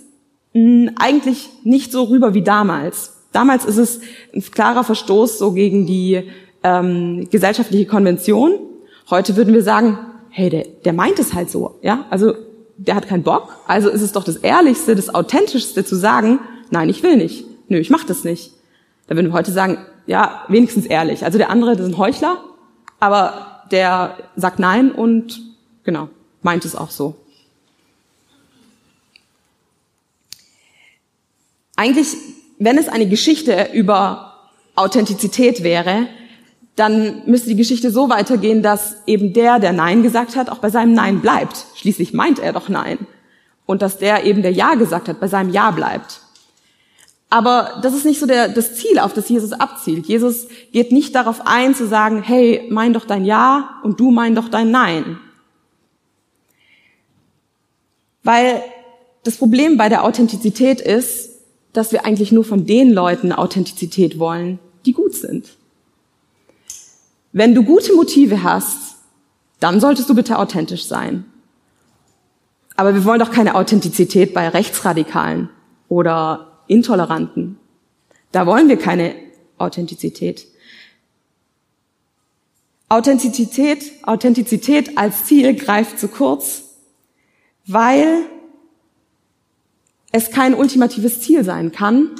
mh, 0.54 0.92
eigentlich 0.96 1.48
nicht 1.64 1.92
so 1.92 2.04
rüber 2.04 2.34
wie 2.34 2.42
damals. 2.42 3.14
Damals 3.32 3.64
ist 3.64 3.76
es 3.76 4.00
ein 4.34 4.42
klarer 4.42 4.84
Verstoß 4.84 5.38
so 5.38 5.52
gegen 5.52 5.86
die 5.86 6.22
ähm, 6.62 7.28
gesellschaftliche 7.30 7.86
Konvention. 7.86 8.54
Heute 9.10 9.36
würden 9.36 9.52
wir 9.52 9.62
sagen, 9.62 9.98
hey, 10.30 10.48
der, 10.48 10.64
der 10.84 10.92
meint 10.92 11.18
es 11.18 11.34
halt 11.34 11.50
so, 11.50 11.78
ja? 11.82 12.06
Also 12.10 12.34
der 12.78 12.94
hat 12.94 13.08
keinen 13.08 13.24
Bock. 13.24 13.54
Also 13.66 13.90
ist 13.90 14.02
es 14.02 14.12
doch 14.12 14.24
das 14.24 14.36
Ehrlichste, 14.36 14.94
das 14.94 15.14
Authentischste 15.14 15.84
zu 15.84 15.96
sagen, 15.96 16.40
nein, 16.70 16.88
ich 16.88 17.02
will 17.02 17.16
nicht. 17.16 17.44
Nö, 17.68 17.78
ich 17.78 17.90
mach 17.90 18.04
das 18.04 18.24
nicht. 18.24 18.52
Da 19.08 19.16
würden 19.16 19.28
wir 19.28 19.32
heute 19.34 19.52
sagen, 19.52 19.78
ja, 20.06 20.44
wenigstens 20.48 20.86
ehrlich. 20.86 21.24
Also 21.24 21.38
der 21.38 21.50
andere, 21.50 21.76
das 21.76 21.86
ist 21.86 21.92
ein 21.92 21.98
Heuchler, 21.98 22.42
aber 23.00 23.62
der 23.70 24.16
sagt 24.36 24.58
nein 24.58 24.92
und 24.92 25.42
genau, 25.84 26.08
meint 26.42 26.64
es 26.64 26.76
auch 26.76 26.90
so. 26.90 27.16
Eigentlich, 31.76 32.08
wenn 32.58 32.78
es 32.78 32.88
eine 32.88 33.08
Geschichte 33.08 33.70
über 33.72 34.50
Authentizität 34.74 35.62
wäre, 35.62 36.08
dann 36.78 37.22
müsste 37.26 37.48
die 37.48 37.56
Geschichte 37.56 37.90
so 37.90 38.08
weitergehen, 38.08 38.62
dass 38.62 38.96
eben 39.06 39.32
der, 39.32 39.58
der 39.58 39.72
Nein 39.72 40.02
gesagt 40.02 40.36
hat, 40.36 40.48
auch 40.48 40.58
bei 40.58 40.70
seinem 40.70 40.94
Nein 40.94 41.20
bleibt. 41.20 41.66
Schließlich 41.74 42.12
meint 42.12 42.38
er 42.38 42.52
doch 42.52 42.68
Nein. 42.68 42.98
Und 43.66 43.82
dass 43.82 43.98
der 43.98 44.24
eben, 44.24 44.42
der 44.42 44.52
Ja 44.52 44.74
gesagt 44.74 45.08
hat, 45.08 45.20
bei 45.20 45.28
seinem 45.28 45.50
Ja 45.52 45.70
bleibt. 45.70 46.20
Aber 47.30 47.80
das 47.82 47.94
ist 47.94 48.06
nicht 48.06 48.20
so 48.20 48.26
der, 48.26 48.48
das 48.48 48.76
Ziel, 48.76 48.98
auf 48.98 49.12
das 49.12 49.28
Jesus 49.28 49.52
abzielt. 49.52 50.06
Jesus 50.06 50.46
geht 50.72 50.92
nicht 50.92 51.14
darauf 51.14 51.46
ein, 51.46 51.74
zu 51.74 51.86
sagen, 51.86 52.22
hey, 52.22 52.66
mein 52.70 52.92
doch 52.92 53.04
dein 53.04 53.24
Ja 53.24 53.80
und 53.82 54.00
du 54.00 54.10
mein 54.10 54.34
doch 54.34 54.48
dein 54.48 54.70
Nein. 54.70 55.18
Weil 58.22 58.62
das 59.24 59.36
Problem 59.36 59.76
bei 59.76 59.88
der 59.88 60.04
Authentizität 60.04 60.80
ist, 60.80 61.30
dass 61.72 61.92
wir 61.92 62.06
eigentlich 62.06 62.32
nur 62.32 62.44
von 62.44 62.66
den 62.66 62.92
Leuten 62.92 63.32
Authentizität 63.32 64.18
wollen, 64.18 64.58
die 64.86 64.92
gut 64.92 65.14
sind. 65.14 65.57
Wenn 67.38 67.54
du 67.54 67.62
gute 67.62 67.94
Motive 67.94 68.42
hast, 68.42 68.96
dann 69.60 69.78
solltest 69.78 70.10
du 70.10 70.14
bitte 70.16 70.40
authentisch 70.40 70.86
sein. 70.86 71.24
Aber 72.74 72.94
wir 72.94 73.04
wollen 73.04 73.20
doch 73.20 73.30
keine 73.30 73.54
Authentizität 73.54 74.34
bei 74.34 74.48
Rechtsradikalen 74.48 75.48
oder 75.88 76.64
Intoleranten. 76.66 77.56
Da 78.32 78.44
wollen 78.44 78.68
wir 78.68 78.76
keine 78.76 79.14
Authentizität. 79.56 80.48
Authentizität, 82.88 83.84
Authentizität 84.02 84.98
als 84.98 85.26
Ziel 85.26 85.54
greift 85.54 86.00
zu 86.00 86.08
kurz, 86.08 86.64
weil 87.68 88.24
es 90.10 90.32
kein 90.32 90.54
ultimatives 90.54 91.20
Ziel 91.20 91.44
sein 91.44 91.70
kann, 91.70 92.16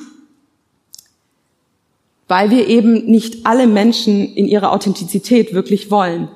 weil 2.29 2.51
wir 2.51 2.69
eben 2.69 3.07
nicht 3.07 3.47
alle 3.47 3.67
Menschen 3.67 4.35
in 4.35 4.47
ihrer 4.47 4.73
Authentizität 4.73 5.55
wirklich 5.55 5.91
wollen. 5.91 6.29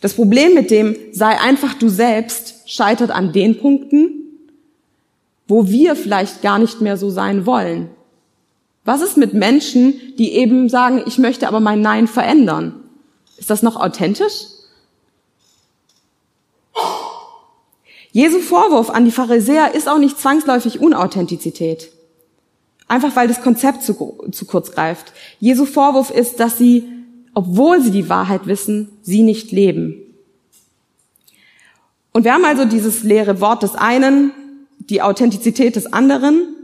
Das 0.00 0.14
Problem 0.14 0.54
mit 0.54 0.70
dem 0.70 0.96
sei 1.12 1.40
einfach 1.40 1.74
du 1.74 1.88
selbst 1.88 2.68
scheitert 2.70 3.10
an 3.10 3.32
den 3.32 3.58
Punkten, 3.58 4.24
wo 5.46 5.68
wir 5.68 5.94
vielleicht 5.94 6.42
gar 6.42 6.58
nicht 6.58 6.80
mehr 6.80 6.96
so 6.96 7.10
sein 7.10 7.46
wollen. 7.46 7.88
Was 8.84 9.00
ist 9.00 9.16
mit 9.16 9.32
Menschen, 9.32 9.94
die 10.18 10.32
eben 10.32 10.68
sagen, 10.68 11.02
ich 11.06 11.18
möchte 11.18 11.48
aber 11.48 11.60
mein 11.60 11.80
Nein 11.80 12.06
verändern? 12.06 12.82
Ist 13.38 13.50
das 13.50 13.62
noch 13.62 13.76
authentisch? 13.76 14.46
Jesu 18.12 18.40
Vorwurf 18.40 18.90
an 18.90 19.06
die 19.06 19.10
Pharisäer 19.10 19.74
ist 19.74 19.88
auch 19.88 19.98
nicht 19.98 20.18
zwangsläufig 20.18 20.80
Unauthentizität. 20.80 21.93
Einfach 22.86 23.16
weil 23.16 23.28
das 23.28 23.42
Konzept 23.42 23.82
zu, 23.82 24.18
zu 24.30 24.44
kurz 24.44 24.72
greift. 24.72 25.12
Jesu 25.40 25.64
Vorwurf 25.64 26.10
ist, 26.10 26.38
dass 26.40 26.58
sie, 26.58 26.84
obwohl 27.32 27.80
sie 27.80 27.90
die 27.90 28.08
Wahrheit 28.08 28.46
wissen, 28.46 28.90
sie 29.02 29.22
nicht 29.22 29.52
leben. 29.52 30.00
Und 32.12 32.24
wir 32.24 32.32
haben 32.32 32.44
also 32.44 32.64
dieses 32.64 33.02
leere 33.02 33.40
Wort 33.40 33.62
des 33.62 33.74
einen, 33.74 34.32
die 34.78 35.02
Authentizität 35.02 35.76
des 35.76 35.92
anderen, 35.92 36.54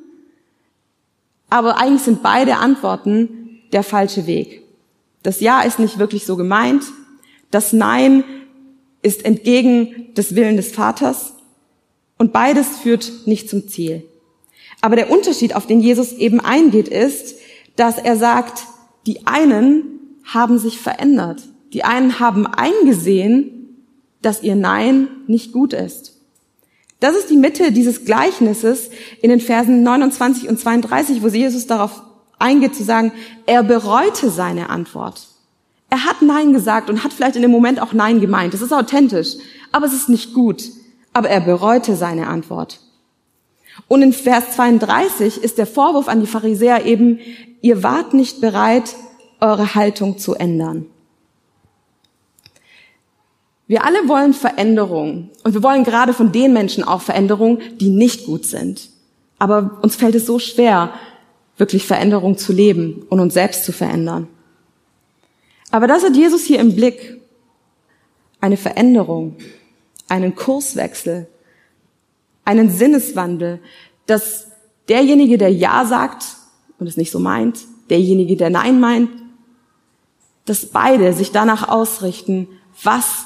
aber 1.48 1.78
eigentlich 1.78 2.02
sind 2.02 2.22
beide 2.22 2.56
Antworten 2.56 3.60
der 3.72 3.82
falsche 3.82 4.26
Weg. 4.26 4.62
Das 5.22 5.40
Ja 5.40 5.62
ist 5.62 5.78
nicht 5.78 5.98
wirklich 5.98 6.24
so 6.24 6.36
gemeint, 6.36 6.84
das 7.50 7.72
Nein 7.72 8.24
ist 9.02 9.24
entgegen 9.24 10.14
des 10.14 10.34
Willen 10.34 10.56
des 10.56 10.72
Vaters 10.72 11.34
und 12.18 12.32
beides 12.32 12.78
führt 12.78 13.10
nicht 13.26 13.50
zum 13.50 13.68
Ziel. 13.68 14.04
Aber 14.80 14.96
der 14.96 15.10
Unterschied, 15.10 15.54
auf 15.54 15.66
den 15.66 15.80
Jesus 15.80 16.12
eben 16.12 16.40
eingeht, 16.40 16.88
ist, 16.88 17.36
dass 17.76 17.98
er 17.98 18.16
sagt, 18.16 18.64
die 19.06 19.26
einen 19.26 20.18
haben 20.24 20.58
sich 20.58 20.78
verändert. 20.78 21.42
Die 21.72 21.84
einen 21.84 22.18
haben 22.18 22.46
eingesehen, 22.46 23.76
dass 24.22 24.42
ihr 24.42 24.56
Nein 24.56 25.08
nicht 25.26 25.52
gut 25.52 25.72
ist. 25.72 26.16
Das 27.00 27.16
ist 27.16 27.30
die 27.30 27.36
Mitte 27.36 27.72
dieses 27.72 28.04
Gleichnisses 28.04 28.90
in 29.22 29.30
den 29.30 29.40
Versen 29.40 29.82
29 29.82 30.48
und 30.48 30.60
32, 30.60 31.22
wo 31.22 31.28
Jesus 31.28 31.66
darauf 31.66 32.02
eingeht 32.38 32.74
zu 32.74 32.84
sagen, 32.84 33.12
er 33.46 33.62
bereute 33.62 34.30
seine 34.30 34.68
Antwort. 34.68 35.28
Er 35.88 36.04
hat 36.04 36.22
Nein 36.22 36.52
gesagt 36.52 36.90
und 36.90 37.02
hat 37.02 37.12
vielleicht 37.12 37.36
in 37.36 37.42
dem 37.42 37.50
Moment 37.50 37.80
auch 37.80 37.92
Nein 37.92 38.20
gemeint. 38.20 38.54
Das 38.54 38.62
ist 38.62 38.72
authentisch, 38.72 39.36
aber 39.72 39.86
es 39.86 39.94
ist 39.94 40.08
nicht 40.08 40.34
gut. 40.34 40.62
Aber 41.12 41.28
er 41.28 41.40
bereute 41.40 41.96
seine 41.96 42.28
Antwort. 42.28 42.80
Und 43.88 44.02
in 44.02 44.12
Vers 44.12 44.52
32 44.56 45.42
ist 45.42 45.58
der 45.58 45.66
Vorwurf 45.66 46.08
an 46.08 46.20
die 46.20 46.26
Pharisäer 46.26 46.86
eben, 46.86 47.18
ihr 47.60 47.82
wart 47.82 48.14
nicht 48.14 48.40
bereit, 48.40 48.94
eure 49.40 49.74
Haltung 49.74 50.18
zu 50.18 50.34
ändern. 50.34 50.86
Wir 53.66 53.84
alle 53.84 54.08
wollen 54.08 54.34
Veränderung 54.34 55.30
und 55.44 55.54
wir 55.54 55.62
wollen 55.62 55.84
gerade 55.84 56.12
von 56.12 56.32
den 56.32 56.52
Menschen 56.52 56.82
auch 56.82 57.02
Veränderung, 57.02 57.60
die 57.78 57.90
nicht 57.90 58.26
gut 58.26 58.44
sind. 58.44 58.90
Aber 59.38 59.78
uns 59.82 59.94
fällt 59.96 60.16
es 60.16 60.26
so 60.26 60.38
schwer, 60.38 60.92
wirklich 61.56 61.86
Veränderung 61.86 62.36
zu 62.36 62.52
leben 62.52 63.06
und 63.08 63.20
uns 63.20 63.34
selbst 63.34 63.64
zu 63.64 63.72
verändern. 63.72 64.26
Aber 65.70 65.86
das 65.86 66.02
hat 66.02 66.16
Jesus 66.16 66.44
hier 66.44 66.58
im 66.58 66.74
Blick. 66.74 67.20
Eine 68.40 68.56
Veränderung, 68.56 69.36
einen 70.08 70.34
Kurswechsel, 70.34 71.28
einen 72.44 72.70
Sinneswandel, 72.70 73.60
dass 74.06 74.48
derjenige, 74.88 75.38
der 75.38 75.52
Ja 75.52 75.84
sagt 75.84 76.24
und 76.78 76.86
es 76.86 76.96
nicht 76.96 77.10
so 77.10 77.20
meint, 77.20 77.60
derjenige, 77.90 78.36
der 78.36 78.50
Nein 78.50 78.80
meint, 78.80 79.10
dass 80.46 80.66
beide 80.66 81.12
sich 81.12 81.32
danach 81.32 81.68
ausrichten, 81.68 82.48
was 82.82 83.24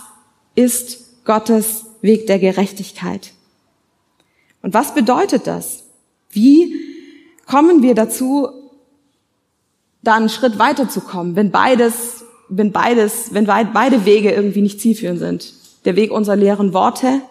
ist 0.55 1.25
Gottes 1.25 1.87
Weg 2.03 2.27
der 2.27 2.39
Gerechtigkeit. 2.39 3.33
Und 4.63 4.75
was 4.75 4.95
bedeutet 4.95 5.47
das? 5.47 5.85
Wie 6.31 6.75
kommen 7.47 7.83
wir 7.83 7.95
dazu, 7.95 8.49
da 10.03 10.17
einen 10.17 10.29
Schritt 10.29 10.59
weiterzukommen, 10.59 11.35
wenn 11.37 11.51
beides, 11.51 12.25
wenn 12.49 12.73
beides, 12.73 13.33
wenn 13.33 13.47
beide 13.47 14.05
Wege 14.05 14.33
irgendwie 14.33 14.61
nicht 14.61 14.81
zielführend 14.81 15.19
sind? 15.19 15.55
Der 15.85 15.97
Weg 15.97 16.11
unserer 16.11 16.37
leeren 16.37 16.75
Worte 16.75 17.23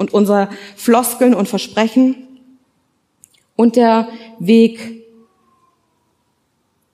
und 0.00 0.14
unser 0.14 0.48
Floskeln 0.76 1.34
und 1.34 1.46
Versprechen 1.46 2.16
und 3.54 3.76
der 3.76 4.08
Weg, 4.38 5.04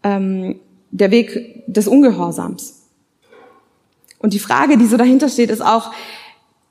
ähm, 0.03 0.59
der 0.91 1.13
Weg 1.13 1.63
des 1.69 1.87
Ungehorsams. 1.87 2.83
Und 4.19 4.33
die 4.33 4.41
Frage, 4.41 4.77
die 4.77 4.87
so 4.87 4.97
dahinter 4.97 5.29
steht, 5.29 5.51
ist 5.51 5.65
auch, 5.65 5.93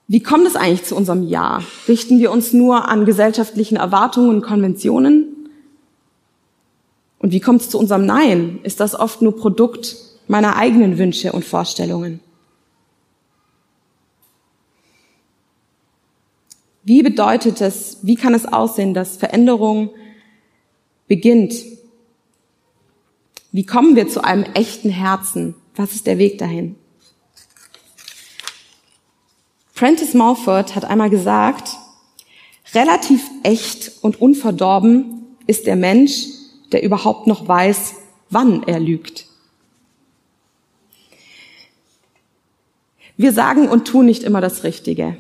wie 0.10 0.22
kommt 0.22 0.46
es 0.46 0.58
eigentlich 0.58 0.84
zu 0.84 0.98
unserem 0.98 1.24
Ja? 1.26 1.62
Richten 1.88 2.20
wir 2.20 2.32
uns 2.32 2.52
nur 2.52 2.90
an 2.90 3.06
gesellschaftlichen 3.06 3.78
Erwartungen 3.78 4.30
und 4.30 4.42
Konventionen? 4.42 5.50
Und 7.18 7.32
wie 7.32 7.40
kommt 7.40 7.62
es 7.62 7.70
zu 7.70 7.80
unserem 7.80 8.06
Nein? 8.06 8.60
Ist 8.64 8.82
das 8.82 8.94
oft 8.94 9.22
nur 9.22 9.38
Produkt 9.38 9.96
meiner 10.28 10.58
eigenen 10.58 10.98
Wünsche 10.98 11.32
und 11.32 11.46
Vorstellungen? 11.46 12.20
Wie 16.86 17.02
bedeutet 17.02 17.62
es, 17.62 17.98
wie 18.04 18.16
kann 18.16 18.36
es 18.36 18.46
aussehen, 18.46 18.94
dass 18.94 19.18
Veränderung 19.18 19.90
beginnt? 21.08 21.56
Wie 23.52 23.66
kommen 23.66 23.96
wir 23.96 24.08
zu 24.08 24.24
einem 24.24 24.44
echten 24.54 24.92
Herzen? 24.92 25.56
Was 25.76 25.94
ist 25.94 26.06
der 26.06 26.20
Weg 26.20 26.38
dahin? 26.38 26.76
Prentice 29.74 30.14
Mulford 30.14 30.76
hat 30.76 30.86
einmal 30.86 31.10
gesagt, 31.10 31.72
relativ 32.76 33.30
echt 33.42 33.92
und 34.02 34.22
unverdorben 34.22 35.26
ist 35.48 35.66
der 35.66 35.76
Mensch, 35.76 36.28
der 36.72 36.84
überhaupt 36.84 37.26
noch 37.26 37.48
weiß, 37.48 37.96
wann 38.30 38.62
er 38.64 38.80
lügt. 38.80 39.26
Wir 43.18 43.34
sagen 43.34 43.70
und 43.70 43.88
tun 43.88 44.06
nicht 44.06 44.24
immer 44.24 44.40
das 44.40 44.64
Richtige. 44.64 45.18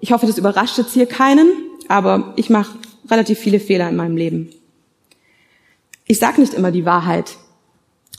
Ich 0.00 0.12
hoffe, 0.12 0.26
das 0.26 0.38
überrascht 0.38 0.78
jetzt 0.78 0.94
hier 0.94 1.06
keinen, 1.06 1.50
aber 1.88 2.32
ich 2.36 2.50
mache 2.50 2.78
relativ 3.10 3.38
viele 3.38 3.60
Fehler 3.60 3.88
in 3.88 3.96
meinem 3.96 4.16
Leben. 4.16 4.50
Ich 6.06 6.18
sage 6.18 6.40
nicht 6.40 6.54
immer 6.54 6.70
die 6.70 6.84
Wahrheit. 6.84 7.36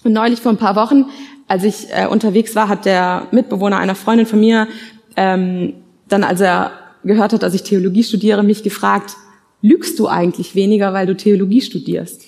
Und 0.03 0.13
neulich 0.13 0.41
vor 0.41 0.51
ein 0.51 0.57
paar 0.57 0.75
Wochen, 0.75 1.05
als 1.47 1.63
ich 1.63 1.87
äh, 1.91 2.07
unterwegs 2.07 2.55
war, 2.55 2.67
hat 2.67 2.85
der 2.85 3.27
Mitbewohner 3.31 3.77
einer 3.77 3.95
Freundin 3.95 4.25
von 4.25 4.39
mir 4.39 4.67
ähm, 5.15 5.73
dann, 6.07 6.23
als 6.23 6.41
er 6.41 6.71
gehört 7.03 7.33
hat, 7.33 7.43
dass 7.43 7.53
ich 7.53 7.63
Theologie 7.63 8.03
studiere, 8.03 8.43
mich 8.43 8.63
gefragt, 8.63 9.15
lügst 9.61 9.97
du 9.99 10.07
eigentlich 10.07 10.55
weniger, 10.55 10.93
weil 10.93 11.07
du 11.07 11.15
Theologie 11.15 11.61
studierst? 11.61 12.25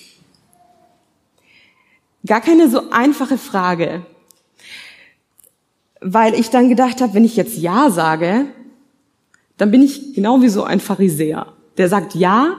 Gar 2.26 2.42
keine 2.42 2.70
so 2.70 2.90
einfache 2.92 3.38
Frage, 3.38 4.06
weil 6.02 6.34
ich 6.34 6.50
dann 6.50 6.70
gedacht 6.70 7.02
habe, 7.02 7.14
wenn 7.14 7.26
ich 7.26 7.36
jetzt 7.36 7.58
Ja 7.58 7.90
sage, 7.90 8.46
dann 9.62 9.70
bin 9.70 9.84
ich 9.84 10.16
genau 10.16 10.42
wie 10.42 10.50
so 10.50 10.64
ein 10.64 10.80
Pharisäer, 10.80 11.46
der 11.78 11.88
sagt 11.88 12.16
Ja, 12.16 12.56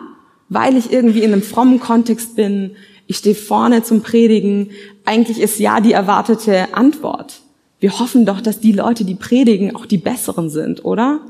weil 0.48 0.76
ich 0.76 0.92
irgendwie 0.92 1.24
in 1.24 1.32
einem 1.32 1.42
frommen 1.42 1.80
Kontext 1.80 2.36
bin, 2.36 2.76
ich 3.08 3.16
stehe 3.16 3.34
vorne 3.34 3.82
zum 3.82 4.02
Predigen, 4.02 4.70
eigentlich 5.04 5.40
ist 5.40 5.58
Ja 5.58 5.80
die 5.80 5.90
erwartete 5.90 6.74
Antwort. 6.74 7.40
Wir 7.80 7.98
hoffen 7.98 8.24
doch, 8.24 8.40
dass 8.40 8.60
die 8.60 8.70
Leute, 8.70 9.04
die 9.04 9.16
predigen, 9.16 9.74
auch 9.74 9.84
die 9.84 9.98
besseren 9.98 10.48
sind, 10.48 10.84
oder? 10.84 11.22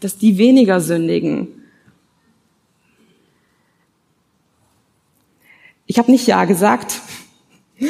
Dass 0.00 0.18
die 0.18 0.36
weniger 0.36 0.80
sündigen. 0.80 1.46
Ich 5.86 6.00
habe 6.00 6.10
nicht 6.10 6.26
Ja 6.26 6.44
gesagt. 6.44 7.02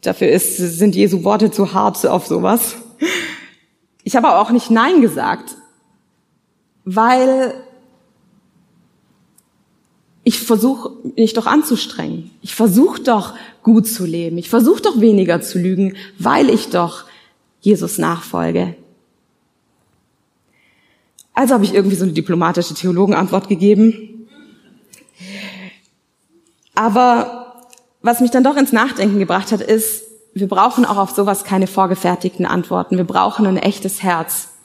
Dafür 0.00 0.28
ist, 0.28 0.56
sind 0.56 0.96
Jesu 0.96 1.24
Worte 1.24 1.50
zu 1.50 1.74
hart 1.74 2.06
auf 2.06 2.26
sowas. 2.26 2.76
Ich 4.02 4.16
habe 4.16 4.32
auch 4.32 4.50
nicht 4.50 4.70
Nein 4.70 5.02
gesagt 5.02 5.56
weil 6.86 7.52
ich 10.22 10.40
versuche 10.40 10.92
mich 11.16 11.34
doch 11.34 11.46
anzustrengen. 11.46 12.30
Ich 12.40 12.54
versuche 12.54 13.02
doch 13.02 13.34
gut 13.62 13.86
zu 13.86 14.06
leben. 14.06 14.38
Ich 14.38 14.48
versuche 14.48 14.82
doch 14.82 15.00
weniger 15.00 15.40
zu 15.42 15.58
lügen, 15.58 15.96
weil 16.18 16.48
ich 16.48 16.70
doch 16.70 17.04
Jesus 17.60 17.98
nachfolge. 17.98 18.76
Also 21.34 21.54
habe 21.54 21.64
ich 21.64 21.74
irgendwie 21.74 21.96
so 21.96 22.04
eine 22.04 22.12
diplomatische 22.12 22.74
Theologenantwort 22.74 23.48
gegeben. 23.48 24.28
Aber 26.74 27.64
was 28.00 28.20
mich 28.20 28.30
dann 28.30 28.44
doch 28.44 28.56
ins 28.56 28.72
Nachdenken 28.72 29.18
gebracht 29.18 29.52
hat, 29.52 29.60
ist, 29.60 30.04
wir 30.34 30.48
brauchen 30.48 30.84
auch 30.84 30.98
auf 30.98 31.10
sowas 31.10 31.44
keine 31.44 31.66
vorgefertigten 31.66 32.46
Antworten. 32.46 32.96
Wir 32.96 33.04
brauchen 33.04 33.46
ein 33.46 33.56
echtes 33.56 34.02
Herz. 34.02 34.55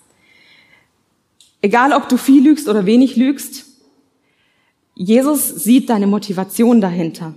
Egal, 1.61 1.93
ob 1.93 2.09
du 2.09 2.17
viel 2.17 2.43
lügst 2.43 2.67
oder 2.67 2.85
wenig 2.85 3.15
lügst, 3.15 3.65
Jesus 4.95 5.63
sieht 5.63 5.89
deine 5.89 6.07
Motivation 6.07 6.81
dahinter. 6.81 7.33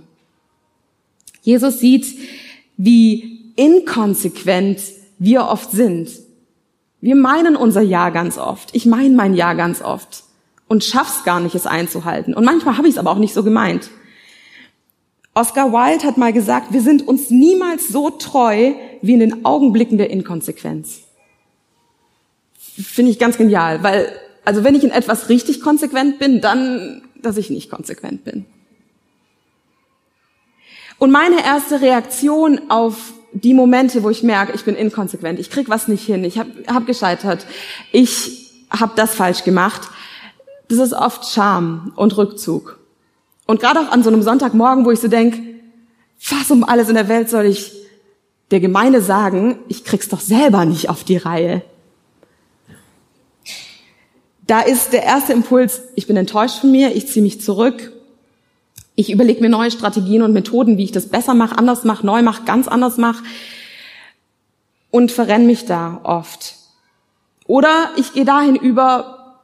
Jesus 1.41 1.79
sieht, 1.79 2.07
wie 2.77 3.53
inkonsequent 3.55 4.81
wir 5.19 5.47
oft 5.47 5.71
sind. 5.71 6.09
Wir 7.01 7.15
meinen 7.15 7.55
unser 7.55 7.81
Ja 7.81 8.09
ganz 8.09 8.37
oft. 8.37 8.75
Ich 8.75 8.85
meine 8.85 9.15
mein 9.15 9.35
Ja 9.35 9.53
ganz 9.53 9.81
oft 9.81 10.23
und 10.67 10.83
schaff's 10.83 11.23
gar 11.23 11.39
nicht, 11.39 11.55
es 11.55 11.67
einzuhalten. 11.67 12.33
Und 12.33 12.45
manchmal 12.45 12.77
habe 12.77 12.87
ich 12.87 12.95
es 12.95 12.97
aber 12.97 13.11
auch 13.11 13.19
nicht 13.19 13.33
so 13.33 13.43
gemeint. 13.43 13.89
Oscar 15.33 15.71
Wilde 15.71 16.05
hat 16.05 16.17
mal 16.17 16.33
gesagt, 16.33 16.73
wir 16.73 16.81
sind 16.81 17.07
uns 17.07 17.29
niemals 17.29 17.89
so 17.89 18.09
treu 18.09 18.73
wie 19.01 19.13
in 19.13 19.19
den 19.19 19.45
Augenblicken 19.45 19.97
der 19.97 20.09
Inkonsequenz. 20.09 21.01
Finde 22.77 23.11
ich 23.11 23.19
ganz 23.19 23.37
genial, 23.37 23.83
weil, 23.83 24.11
also 24.43 24.63
wenn 24.63 24.75
ich 24.75 24.83
in 24.83 24.91
etwas 24.91 25.29
richtig 25.29 25.61
konsequent 25.61 26.19
bin, 26.19 26.41
dann, 26.41 27.03
dass 27.21 27.37
ich 27.37 27.49
nicht 27.49 27.69
konsequent 27.69 28.23
bin. 28.23 28.45
Und 30.97 31.11
meine 31.11 31.43
erste 31.43 31.81
Reaktion 31.81 32.69
auf 32.69 33.13
die 33.33 33.53
Momente, 33.53 34.03
wo 34.03 34.09
ich 34.09 34.23
merke, 34.23 34.53
ich 34.53 34.63
bin 34.63 34.75
inkonsequent, 34.75 35.39
ich 35.39 35.49
krieg 35.49 35.69
was 35.69 35.87
nicht 35.87 36.05
hin, 36.05 36.23
ich 36.23 36.37
habe 36.37 36.51
hab 36.67 36.85
gescheitert, 36.85 37.45
ich 37.91 38.53
habe 38.69 38.93
das 38.95 39.13
falsch 39.13 39.43
gemacht, 39.43 39.89
das 40.69 40.79
ist 40.79 40.93
oft 40.93 41.29
Scham 41.29 41.91
und 41.95 42.17
Rückzug. 42.17 42.79
Und 43.45 43.59
gerade 43.59 43.81
auch 43.81 43.91
an 43.91 44.03
so 44.03 44.09
einem 44.09 44.21
Sonntagmorgen, 44.21 44.85
wo 44.85 44.91
ich 44.91 44.99
so 44.99 45.07
denk, 45.07 45.37
was 46.29 46.49
um 46.49 46.63
alles 46.63 46.89
in 46.89 46.95
der 46.95 47.09
Welt 47.09 47.29
soll 47.29 47.45
ich 47.45 47.73
der 48.51 48.59
Gemeinde 48.59 49.01
sagen, 49.01 49.59
ich 49.67 49.83
krieg's 49.83 50.09
doch 50.09 50.19
selber 50.19 50.65
nicht 50.65 50.89
auf 50.89 51.03
die 51.03 51.17
Reihe. 51.17 51.61
Da 54.47 54.61
ist 54.61 54.93
der 54.93 55.03
erste 55.03 55.33
Impuls, 55.33 55.81
ich 55.95 56.05
bin 56.05 56.17
enttäuscht 56.17 56.59
von 56.59 56.71
mir, 56.71 56.95
ich 56.95 57.07
ziehe 57.07 57.23
mich 57.23 57.41
zurück, 57.41 57.91
ich 58.93 59.11
überlege 59.11 59.41
mir 59.41 59.49
neue 59.49 59.71
Strategien 59.71 60.21
und 60.21 60.33
Methoden, 60.33 60.77
wie 60.77 60.83
ich 60.83 60.91
das 60.91 61.07
besser 61.07 61.33
mache, 61.33 61.57
anders 61.57 61.83
mache, 61.83 62.05
neu 62.05 62.21
mache, 62.21 62.43
ganz 62.43 62.67
anders 62.67 62.97
mache 62.97 63.23
und 64.91 65.11
verrenne 65.11 65.45
mich 65.45 65.65
da 65.65 65.99
oft. 66.03 66.55
Oder 67.47 67.89
ich 67.97 68.13
gehe 68.13 68.23
dahin 68.23 68.55
über, 68.55 69.39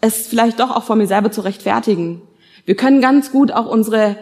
es 0.00 0.26
vielleicht 0.26 0.60
doch 0.60 0.74
auch 0.74 0.82
vor 0.82 0.96
mir 0.96 1.06
selber 1.06 1.30
zu 1.30 1.40
rechtfertigen. 1.40 2.20
Wir 2.64 2.76
können 2.76 3.00
ganz 3.00 3.30
gut 3.30 3.52
auch 3.52 3.66
unsere 3.66 4.16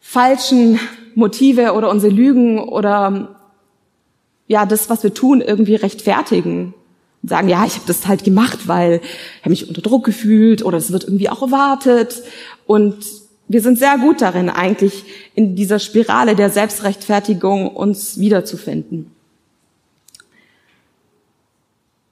falschen 0.00 0.78
Motive 1.14 1.74
oder 1.74 1.90
unsere 1.90 2.12
Lügen 2.12 2.60
oder 2.60 3.36
ja, 4.46 4.64
das, 4.64 4.88
was 4.88 5.02
wir 5.02 5.12
tun, 5.12 5.40
irgendwie 5.40 5.74
rechtfertigen 5.74 6.72
sagen, 7.28 7.48
ja, 7.48 7.64
ich 7.64 7.74
habe 7.74 7.84
das 7.86 8.06
halt 8.06 8.24
gemacht, 8.24 8.66
weil 8.66 9.00
ich 9.02 9.40
habe 9.40 9.50
mich 9.50 9.68
unter 9.68 9.82
Druck 9.82 10.04
gefühlt 10.04 10.64
oder 10.64 10.78
es 10.78 10.92
wird 10.92 11.04
irgendwie 11.04 11.28
auch 11.28 11.42
erwartet. 11.42 12.22
Und 12.66 13.04
wir 13.48 13.62
sind 13.62 13.78
sehr 13.78 13.98
gut 13.98 14.20
darin, 14.20 14.50
eigentlich 14.50 15.04
in 15.34 15.56
dieser 15.56 15.78
Spirale 15.78 16.34
der 16.34 16.50
Selbstrechtfertigung 16.50 17.68
uns 17.68 18.18
wiederzufinden. 18.18 19.10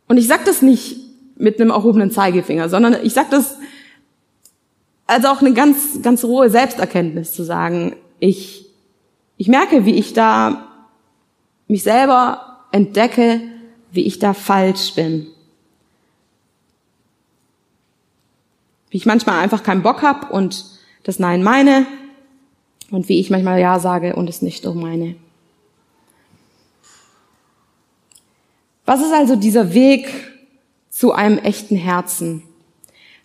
Und 0.08 0.16
ich 0.16 0.28
sage 0.28 0.42
das 0.46 0.62
nicht 0.62 0.96
mit 1.36 1.60
einem 1.60 1.70
erhobenen 1.70 2.10
Zeigefinger, 2.10 2.68
sondern 2.68 2.96
ich 3.02 3.12
sage 3.12 3.28
das 3.30 3.56
als 5.06 5.24
auch 5.24 5.40
eine 5.40 5.52
ganz, 5.52 6.02
ganz 6.02 6.24
rohe 6.24 6.50
Selbsterkenntnis 6.50 7.32
zu 7.32 7.42
sagen, 7.44 7.96
ich, 8.18 8.70
ich 9.36 9.48
merke, 9.48 9.84
wie 9.84 9.94
ich 9.94 10.14
da 10.14 10.68
mich 11.68 11.82
selber 11.82 12.66
entdecke 12.72 13.40
wie 13.96 14.06
ich 14.06 14.18
da 14.18 14.34
falsch 14.34 14.94
bin. 14.94 15.26
Wie 18.90 18.98
ich 18.98 19.06
manchmal 19.06 19.40
einfach 19.40 19.62
keinen 19.62 19.82
Bock 19.82 20.02
hab 20.02 20.30
und 20.30 20.64
das 21.02 21.18
Nein 21.18 21.42
meine 21.42 21.86
und 22.90 23.08
wie 23.08 23.18
ich 23.18 23.30
manchmal 23.30 23.60
Ja 23.60 23.80
sage 23.80 24.14
und 24.14 24.28
es 24.28 24.42
nicht 24.42 24.62
so 24.62 24.74
meine. 24.74 25.16
Was 28.84 29.00
ist 29.00 29.12
also 29.12 29.34
dieser 29.34 29.74
Weg 29.74 30.08
zu 30.90 31.12
einem 31.12 31.38
echten 31.38 31.76
Herzen? 31.76 32.42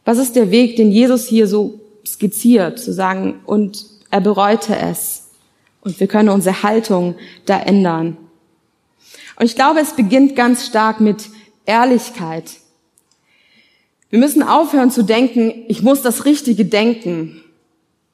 Was 0.03 0.17
ist 0.17 0.35
der 0.35 0.49
Weg, 0.49 0.77
den 0.77 0.91
Jesus 0.91 1.27
hier 1.27 1.45
so 1.45 1.79
skizziert, 2.05 2.79
zu 2.79 2.93
sagen, 2.93 3.41
und 3.45 3.85
er 4.09 4.21
bereute 4.21 4.75
es. 4.75 5.29
Und 5.81 5.99
wir 5.99 6.07
können 6.07 6.29
unsere 6.29 6.63
Haltung 6.63 7.15
da 7.45 7.59
ändern. 7.59 8.17
Und 9.41 9.47
ich 9.47 9.55
glaube, 9.55 9.79
es 9.79 9.93
beginnt 9.93 10.35
ganz 10.35 10.67
stark 10.67 11.01
mit 11.01 11.29
Ehrlichkeit. 11.65 12.43
Wir 14.11 14.19
müssen 14.19 14.43
aufhören 14.43 14.91
zu 14.91 15.01
denken, 15.01 15.65
ich 15.67 15.81
muss 15.81 16.03
das 16.03 16.25
Richtige 16.25 16.63
denken, 16.63 17.41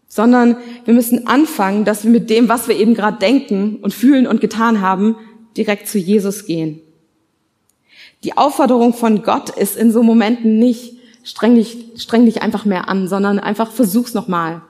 sondern 0.07 0.55
wir 0.85 0.93
müssen 0.93 1.27
anfangen, 1.27 1.83
dass 1.83 2.05
wir 2.05 2.11
mit 2.11 2.29
dem, 2.29 2.47
was 2.47 2.69
wir 2.69 2.77
eben 2.77 2.93
gerade 2.93 3.17
denken 3.19 3.79
und 3.81 3.93
fühlen 3.93 4.25
und 4.25 4.39
getan 4.39 4.79
haben, 4.79 5.17
direkt 5.57 5.89
zu 5.89 5.97
Jesus 5.97 6.45
gehen. 6.45 6.79
Die 8.23 8.37
Aufforderung 8.37 8.93
von 8.93 9.21
Gott 9.21 9.49
ist 9.49 9.75
in 9.75 9.91
so 9.91 10.03
Momenten 10.03 10.59
nicht, 10.59 10.93
streng 11.25 11.55
dich, 11.55 11.77
streng 11.97 12.23
dich 12.23 12.41
einfach 12.41 12.63
mehr 12.63 12.87
an, 12.87 13.09
sondern 13.09 13.37
einfach 13.37 13.71
versuch's 13.71 14.13
nochmal. 14.13 14.61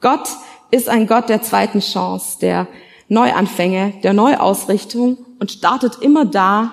Gott 0.00 0.30
ist 0.70 0.88
ein 0.88 1.08
Gott 1.08 1.28
der 1.28 1.42
zweiten 1.42 1.80
Chance, 1.80 2.38
der 2.40 2.68
Neuanfänge, 3.08 3.94
der 4.02 4.12
Neuausrichtung 4.12 5.18
und 5.38 5.52
startet 5.52 5.98
immer 6.00 6.24
da, 6.24 6.72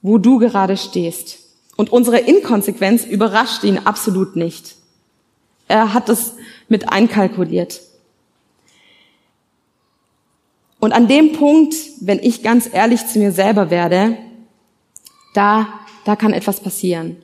wo 0.00 0.18
du 0.18 0.38
gerade 0.38 0.76
stehst. 0.76 1.38
Und 1.76 1.90
unsere 1.90 2.18
Inkonsequenz 2.18 3.04
überrascht 3.04 3.64
ihn 3.64 3.78
absolut 3.78 4.36
nicht. 4.36 4.76
Er 5.68 5.94
hat 5.94 6.08
es 6.08 6.34
mit 6.68 6.90
einkalkuliert. 6.90 7.80
Und 10.80 10.92
an 10.92 11.06
dem 11.06 11.32
Punkt, 11.32 11.74
wenn 12.00 12.18
ich 12.18 12.42
ganz 12.42 12.68
ehrlich 12.72 13.06
zu 13.06 13.18
mir 13.18 13.30
selber 13.30 13.70
werde, 13.70 14.18
da, 15.34 15.68
da 16.04 16.16
kann 16.16 16.32
etwas 16.32 16.60
passieren. 16.60 17.16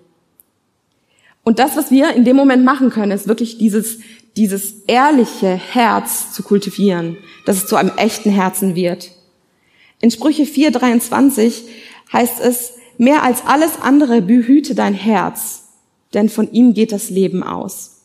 Und 1.42 1.58
das, 1.58 1.76
was 1.76 1.90
wir 1.90 2.12
in 2.12 2.24
dem 2.24 2.36
Moment 2.36 2.64
machen 2.64 2.90
können, 2.90 3.10
ist 3.10 3.26
wirklich 3.26 3.58
dieses, 3.58 4.00
dieses 4.38 4.84
ehrliche 4.86 5.48
Herz 5.48 6.32
zu 6.32 6.44
kultivieren, 6.44 7.16
dass 7.44 7.56
es 7.56 7.66
zu 7.66 7.74
einem 7.74 7.90
echten 7.96 8.30
Herzen 8.30 8.76
wird. 8.76 9.10
In 10.00 10.12
Sprüche 10.12 10.44
4,23 10.44 11.62
heißt 12.12 12.40
es, 12.40 12.74
mehr 12.98 13.24
als 13.24 13.44
alles 13.44 13.82
andere 13.82 14.22
behüte 14.22 14.76
dein 14.76 14.94
Herz, 14.94 15.64
denn 16.14 16.28
von 16.28 16.52
ihm 16.52 16.72
geht 16.72 16.92
das 16.92 17.10
Leben 17.10 17.42
aus. 17.42 18.02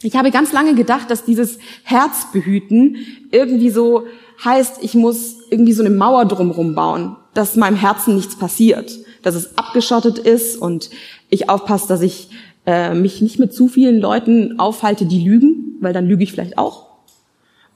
Ich 0.00 0.14
habe 0.14 0.30
ganz 0.30 0.52
lange 0.52 0.76
gedacht, 0.76 1.10
dass 1.10 1.24
dieses 1.24 1.58
Herzbehüten 1.82 2.98
irgendwie 3.32 3.70
so 3.70 4.04
heißt, 4.44 4.78
ich 4.82 4.94
muss 4.94 5.38
irgendwie 5.50 5.72
so 5.72 5.82
eine 5.82 5.94
Mauer 5.94 6.26
drumherum 6.26 6.76
bauen, 6.76 7.16
dass 7.34 7.56
meinem 7.56 7.76
Herzen 7.76 8.14
nichts 8.14 8.38
passiert, 8.38 8.96
dass 9.22 9.34
es 9.34 9.58
abgeschottet 9.58 10.18
ist 10.18 10.56
und 10.56 10.90
ich 11.30 11.48
aufpasse, 11.48 11.88
dass 11.88 12.02
ich 12.02 12.28
äh, 12.66 12.94
mich 12.94 13.22
nicht 13.22 13.38
mit 13.38 13.54
zu 13.54 13.68
vielen 13.68 14.00
Leuten 14.00 14.58
aufhalte, 14.58 15.06
die 15.06 15.24
lügen, 15.24 15.76
weil 15.80 15.92
dann 15.92 16.06
lüge 16.06 16.24
ich 16.24 16.32
vielleicht 16.32 16.58
auch 16.58 16.86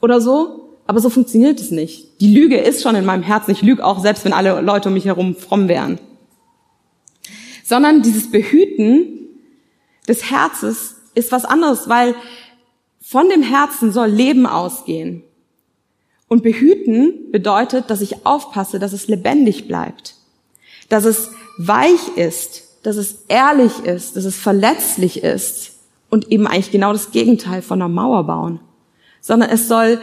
oder 0.00 0.20
so. 0.20 0.78
Aber 0.86 1.00
so 1.00 1.08
funktioniert 1.08 1.60
es 1.60 1.70
nicht. 1.70 2.20
Die 2.20 2.34
Lüge 2.34 2.56
ist 2.56 2.82
schon 2.82 2.96
in 2.96 3.04
meinem 3.04 3.22
Herzen. 3.22 3.52
Ich 3.52 3.62
lüge 3.62 3.84
auch, 3.84 4.00
selbst 4.00 4.24
wenn 4.24 4.32
alle 4.32 4.60
Leute 4.60 4.88
um 4.88 4.94
mich 4.94 5.04
herum 5.04 5.36
fromm 5.36 5.68
wären. 5.68 6.00
Sondern 7.62 8.02
dieses 8.02 8.30
Behüten 8.30 9.28
des 10.08 10.30
Herzens 10.30 10.96
ist 11.14 11.30
was 11.30 11.44
anderes, 11.44 11.88
weil 11.88 12.16
von 13.00 13.28
dem 13.28 13.42
Herzen 13.42 13.92
soll 13.92 14.08
Leben 14.08 14.46
ausgehen. 14.46 15.22
Und 16.26 16.42
behüten 16.42 17.30
bedeutet, 17.30 17.90
dass 17.90 18.00
ich 18.00 18.26
aufpasse, 18.26 18.78
dass 18.78 18.92
es 18.92 19.08
lebendig 19.08 19.68
bleibt, 19.68 20.14
dass 20.88 21.04
es 21.04 21.30
weich 21.58 22.16
ist, 22.16 22.69
dass 22.82 22.96
es 22.96 23.24
ehrlich 23.28 23.80
ist, 23.84 24.16
dass 24.16 24.24
es 24.24 24.36
verletzlich 24.36 25.22
ist 25.22 25.72
und 26.08 26.30
eben 26.30 26.46
eigentlich 26.46 26.70
genau 26.70 26.92
das 26.92 27.10
Gegenteil 27.10 27.62
von 27.62 27.80
einer 27.80 27.88
Mauer 27.88 28.24
bauen, 28.24 28.60
sondern 29.20 29.50
es 29.50 29.68
soll 29.68 30.00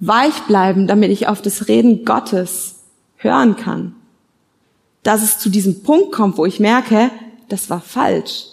weich 0.00 0.42
bleiben, 0.42 0.86
damit 0.86 1.10
ich 1.10 1.28
auf 1.28 1.42
das 1.42 1.68
Reden 1.68 2.04
Gottes 2.04 2.80
hören 3.16 3.56
kann. 3.56 3.94
Dass 5.02 5.22
es 5.22 5.38
zu 5.38 5.48
diesem 5.48 5.82
Punkt 5.82 6.12
kommt, 6.12 6.36
wo 6.36 6.46
ich 6.46 6.60
merke, 6.60 7.10
das 7.48 7.70
war 7.70 7.80
falsch. 7.80 8.46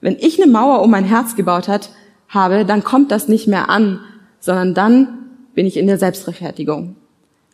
Wenn 0.00 0.16
ich 0.18 0.40
eine 0.40 0.50
Mauer 0.50 0.82
um 0.82 0.90
mein 0.90 1.04
Herz 1.04 1.34
gebaut 1.34 1.66
hat, 1.68 1.90
habe, 2.28 2.64
dann 2.64 2.84
kommt 2.84 3.10
das 3.10 3.26
nicht 3.26 3.48
mehr 3.48 3.68
an, 3.68 4.00
sondern 4.38 4.74
dann 4.74 5.30
bin 5.54 5.66
ich 5.66 5.76
in 5.76 5.86
der 5.86 5.98
Selbstrechtfertigung. 5.98 6.94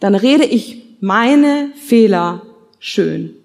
Dann 0.00 0.14
rede 0.14 0.44
ich 0.44 0.96
meine 1.00 1.70
Fehler 1.74 2.42
schön. 2.78 3.36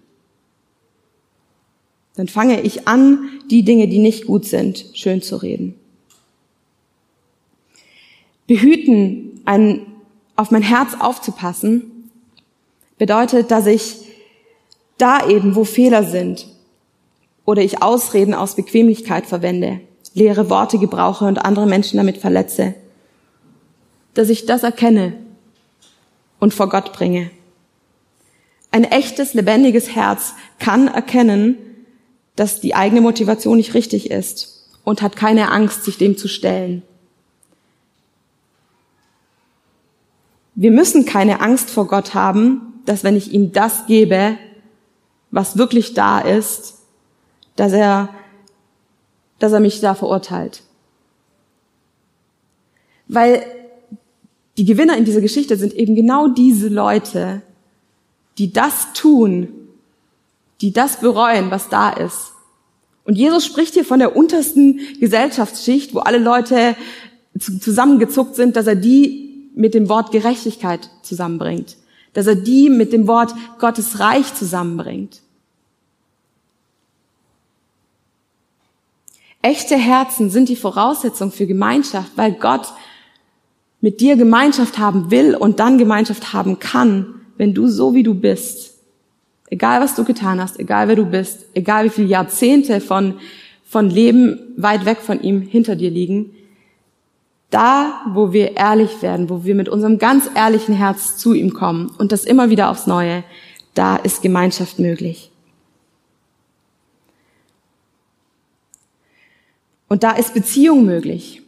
Dann 2.20 2.28
fange 2.28 2.60
ich 2.60 2.86
an, 2.86 3.30
die 3.50 3.64
Dinge, 3.64 3.88
die 3.88 3.98
nicht 3.98 4.26
gut 4.26 4.44
sind, 4.44 4.88
schön 4.94 5.22
zu 5.22 5.38
reden. 5.38 5.76
Behüten, 8.46 9.40
ein, 9.46 9.86
auf 10.36 10.52
mein 10.52 10.62
Herz 10.62 10.96
aufzupassen, 11.00 12.12
bedeutet, 12.98 13.52
dass 13.52 13.68
ich 13.68 14.00
da 14.98 15.30
eben, 15.30 15.56
wo 15.56 15.64
Fehler 15.64 16.04
sind, 16.04 16.48
oder 17.46 17.62
ich 17.62 17.82
Ausreden 17.82 18.34
aus 18.34 18.58
Bequemlichkeit 18.58 19.26
verwende, 19.26 19.80
leere 20.14 20.50
Worte 20.50 20.78
gebrauche 20.78 21.24
und 21.24 21.38
andere 21.38 21.68
Menschen 21.68 21.96
damit 21.96 22.18
verletze, 22.18 22.76
dass 24.14 24.28
ich 24.28 24.46
das 24.46 24.64
erkenne 24.64 25.14
und 26.42 26.54
vor 26.54 26.68
Gott 26.68 26.92
bringe. 26.92 27.32
Ein 28.72 28.84
echtes, 28.84 29.34
lebendiges 29.34 29.96
Herz 29.96 30.34
kann 30.60 30.90
erkennen, 30.90 31.56
dass 32.40 32.62
die 32.62 32.74
eigene 32.74 33.02
Motivation 33.02 33.58
nicht 33.58 33.74
richtig 33.74 34.10
ist 34.10 34.66
und 34.86 35.02
hat 35.02 35.18
keine 35.18 35.52
Angst, 35.52 35.84
sich 35.84 35.98
dem 35.98 36.16
zu 36.16 36.30
stellen. 36.30 36.84
Wir 40.56 40.72
müssen 40.72 41.04
keine 41.04 41.42
Angst 41.42 41.70
vor 41.70 41.88
Gott 41.88 42.14
haben, 42.14 42.82
dass 42.86 43.04
wenn 43.04 43.18
ich 43.18 43.34
ihm 43.34 43.52
das 43.52 43.88
gebe, 43.88 44.38
was 45.32 45.58
wirklich 45.58 45.94
da 45.96 46.22
ist, 46.22 46.76
dass 47.58 47.74
er, 47.74 48.08
dass 49.40 49.52
er 49.52 49.60
mich 49.60 49.82
da 49.82 49.94
verurteilt. 49.94 50.64
Weil 53.10 53.44
die 54.58 54.64
Gewinner 54.64 54.96
in 54.96 55.04
dieser 55.04 55.20
Geschichte 55.20 55.58
sind 55.58 55.74
eben 55.74 55.94
genau 55.94 56.30
diese 56.30 56.70
Leute, 56.70 57.42
die 58.38 58.54
das 58.54 58.94
tun, 58.94 59.59
die 60.62 60.74
das 60.74 61.00
bereuen, 61.00 61.52
was 61.52 61.70
da 61.70 61.90
ist. 61.90 62.34
Und 63.06 63.16
Jesus 63.16 63.46
spricht 63.46 63.74
hier 63.74 63.86
von 63.86 64.00
der 64.00 64.16
untersten 64.16 64.80
Gesellschaftsschicht, 65.00 65.94
wo 65.96 66.00
alle 66.00 66.20
Leute 66.20 66.76
zusammengezuckt 67.38 68.36
sind, 68.36 68.56
dass 68.56 68.68
er 68.68 68.76
die 68.76 69.50
mit 69.56 69.74
dem 69.74 69.90
Wort 69.90 70.12
Gerechtigkeit 70.12 70.90
zusammenbringt, 71.02 71.78
dass 72.14 72.28
er 72.28 72.36
die 72.36 72.70
mit 72.70 72.94
dem 72.94 73.08
Wort 73.08 73.34
Gottes 73.60 74.00
Reich 74.00 74.34
zusammenbringt. 74.36 75.22
Echte 79.42 79.78
Herzen 79.78 80.30
sind 80.30 80.50
die 80.50 80.58
Voraussetzung 80.58 81.32
für 81.32 81.48
Gemeinschaft, 81.48 82.12
weil 82.16 82.34
Gott 82.34 82.74
mit 83.82 84.02
dir 84.02 84.18
Gemeinschaft 84.18 84.78
haben 84.78 85.12
will 85.12 85.36
und 85.36 85.60
dann 85.60 85.78
Gemeinschaft 85.78 86.34
haben 86.34 86.60
kann, 86.60 87.22
wenn 87.38 87.54
du 87.54 87.68
so 87.68 87.94
wie 87.94 88.04
du 88.04 88.14
bist, 88.14 88.69
egal 89.50 89.82
was 89.82 89.96
du 89.96 90.04
getan 90.04 90.40
hast, 90.40 90.60
egal 90.60 90.88
wer 90.88 90.96
du 90.96 91.06
bist, 91.06 91.46
egal 91.54 91.86
wie 91.86 91.90
viele 91.90 92.08
Jahrzehnte 92.08 92.82
von, 92.82 93.16
von 93.64 93.90
Leben 93.90 94.40
weit 94.58 94.86
weg 94.86 95.00
von 95.00 95.22
ihm 95.22 95.42
hinter 95.42 95.76
dir 95.76 95.90
liegen, 95.90 96.32
da, 97.50 98.02
wo 98.14 98.32
wir 98.32 98.58
ehrlich 98.58 99.02
werden, 99.02 99.30
wo 99.30 99.44
wir 99.44 99.56
mit 99.56 99.70
unserem 99.70 99.98
ganz 99.98 100.30
ehrlichen 100.36 100.76
Herz 100.76 101.18
zu 101.18 101.34
ihm 101.34 101.54
kommen 101.54 101.92
und 101.98 102.12
das 102.12 102.26
immer 102.26 102.50
wieder 102.50 102.70
aufs 102.70 102.86
Neue, 102.86 103.24
da 103.74 103.96
ist 103.96 104.22
Gemeinschaft 104.22 104.78
möglich. 104.78 105.32
Und 109.88 110.04
da 110.04 110.12
ist 110.12 110.36
Beziehung 110.36 110.86
möglich. 110.86 111.42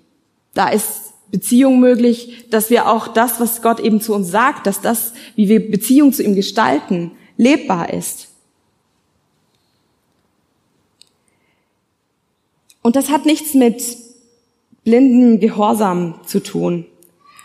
Da 0.55 0.69
ist 0.69 1.13
Beziehung 1.29 1.79
möglich, 1.79 2.45
dass 2.49 2.71
wir 2.71 2.89
auch 2.89 3.07
das, 3.07 3.39
was 3.39 3.61
Gott 3.61 3.79
eben 3.79 4.01
zu 4.01 4.15
uns 4.15 4.31
sagt, 4.31 4.65
dass 4.65 4.81
das, 4.81 5.13
wie 5.35 5.47
wir 5.47 5.71
Beziehung 5.71 6.11
zu 6.11 6.23
ihm 6.23 6.35
gestalten, 6.35 7.11
lebbar 7.41 7.91
ist. 7.91 8.27
Und 12.83 12.95
das 12.95 13.09
hat 13.09 13.25
nichts 13.25 13.55
mit 13.55 13.81
blinden 14.83 15.39
Gehorsam 15.39 16.19
zu 16.25 16.41
tun, 16.41 16.85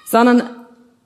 sondern 0.07 0.43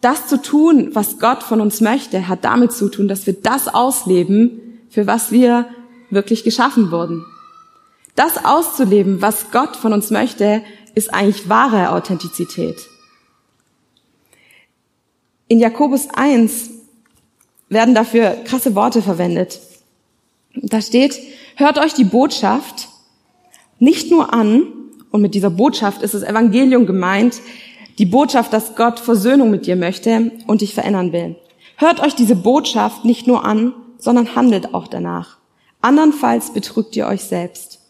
das 0.00 0.26
zu 0.26 0.42
tun, 0.42 0.90
was 0.92 1.20
Gott 1.20 1.44
von 1.44 1.60
uns 1.60 1.80
möchte, 1.80 2.26
hat 2.26 2.44
damit 2.44 2.72
zu 2.72 2.88
tun, 2.88 3.06
dass 3.06 3.26
wir 3.26 3.34
das 3.34 3.68
ausleben, 3.68 4.80
für 4.88 5.06
was 5.06 5.30
wir 5.30 5.66
wirklich 6.10 6.42
geschaffen 6.42 6.90
wurden. 6.90 7.24
Das 8.16 8.44
auszuleben, 8.44 9.22
was 9.22 9.52
Gott 9.52 9.76
von 9.76 9.92
uns 9.92 10.10
möchte, 10.10 10.64
ist 10.96 11.14
eigentlich 11.14 11.48
wahre 11.48 11.92
Authentizität. 11.92 12.88
In 15.46 15.60
Jakobus 15.60 16.08
1 16.12 16.79
werden 17.70 17.94
dafür 17.94 18.36
krasse 18.44 18.74
Worte 18.74 19.00
verwendet. 19.00 19.60
Da 20.54 20.82
steht, 20.82 21.18
hört 21.56 21.78
euch 21.78 21.94
die 21.94 22.04
Botschaft 22.04 22.88
nicht 23.78 24.10
nur 24.10 24.34
an, 24.34 24.66
und 25.10 25.22
mit 25.22 25.34
dieser 25.34 25.50
Botschaft 25.50 26.02
ist 26.02 26.14
das 26.14 26.22
Evangelium 26.22 26.86
gemeint, 26.86 27.40
die 27.98 28.06
Botschaft, 28.06 28.52
dass 28.52 28.76
Gott 28.76 29.00
Versöhnung 29.00 29.50
mit 29.50 29.66
dir 29.66 29.74
möchte 29.74 30.30
und 30.46 30.60
dich 30.60 30.74
verändern 30.74 31.12
will. 31.12 31.36
Hört 31.76 32.00
euch 32.00 32.14
diese 32.14 32.36
Botschaft 32.36 33.04
nicht 33.04 33.26
nur 33.26 33.44
an, 33.44 33.74
sondern 33.98 34.36
handelt 34.36 34.72
auch 34.72 34.86
danach. 34.86 35.38
Andernfalls 35.80 36.52
betrügt 36.52 36.94
ihr 36.94 37.06
euch 37.06 37.22
selbst. 37.22 37.80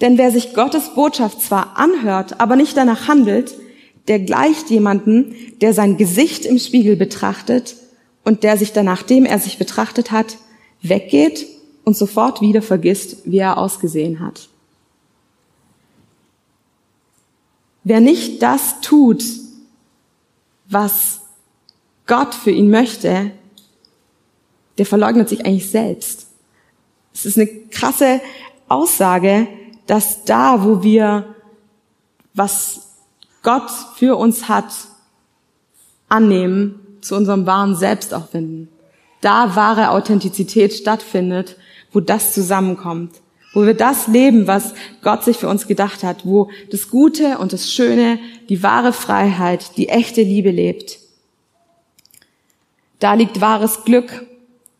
Denn 0.00 0.16
wer 0.16 0.30
sich 0.30 0.54
Gottes 0.54 0.90
Botschaft 0.94 1.42
zwar 1.42 1.76
anhört, 1.76 2.40
aber 2.40 2.56
nicht 2.56 2.76
danach 2.76 3.08
handelt, 3.08 3.54
der 4.08 4.20
gleicht 4.20 4.70
jemanden, 4.70 5.34
der 5.60 5.74
sein 5.74 5.96
Gesicht 5.96 6.46
im 6.46 6.58
Spiegel 6.58 6.96
betrachtet 6.96 7.76
und 8.26 8.42
der 8.42 8.58
sich 8.58 8.72
danach, 8.72 9.04
dem 9.04 9.24
er 9.24 9.38
sich 9.38 9.56
betrachtet 9.56 10.10
hat, 10.10 10.36
weggeht 10.82 11.46
und 11.84 11.96
sofort 11.96 12.40
wieder 12.40 12.60
vergisst, 12.60 13.18
wie 13.24 13.38
er 13.38 13.56
ausgesehen 13.56 14.18
hat. 14.18 14.48
Wer 17.84 18.00
nicht 18.00 18.42
das 18.42 18.80
tut, 18.80 19.22
was 20.68 21.20
Gott 22.06 22.34
für 22.34 22.50
ihn 22.50 22.68
möchte, 22.68 23.30
der 24.76 24.86
verleugnet 24.86 25.28
sich 25.28 25.46
eigentlich 25.46 25.70
selbst. 25.70 26.26
Es 27.14 27.26
ist 27.26 27.38
eine 27.38 27.46
krasse 27.46 28.20
Aussage, 28.66 29.46
dass 29.86 30.24
da, 30.24 30.64
wo 30.64 30.82
wir 30.82 31.32
was 32.34 32.88
Gott 33.44 33.70
für 33.94 34.16
uns 34.16 34.48
hat, 34.48 34.72
annehmen, 36.08 36.85
zu 37.06 37.14
unserem 37.16 37.46
wahren 37.46 37.76
Selbst 37.76 38.12
auch 38.14 38.28
finden. 38.28 38.68
Da 39.20 39.56
wahre 39.56 39.90
Authentizität 39.90 40.72
stattfindet, 40.72 41.56
wo 41.92 42.00
das 42.00 42.32
zusammenkommt, 42.32 43.12
wo 43.54 43.64
wir 43.64 43.74
das 43.74 44.06
leben, 44.08 44.46
was 44.46 44.74
Gott 45.02 45.24
sich 45.24 45.38
für 45.38 45.48
uns 45.48 45.66
gedacht 45.66 46.02
hat, 46.02 46.26
wo 46.26 46.50
das 46.70 46.90
Gute 46.90 47.38
und 47.38 47.52
das 47.52 47.72
Schöne, 47.72 48.18
die 48.48 48.62
wahre 48.62 48.92
Freiheit, 48.92 49.76
die 49.76 49.88
echte 49.88 50.22
Liebe 50.22 50.50
lebt. 50.50 50.98
Da 52.98 53.14
liegt 53.14 53.40
wahres 53.40 53.84
Glück, 53.84 54.26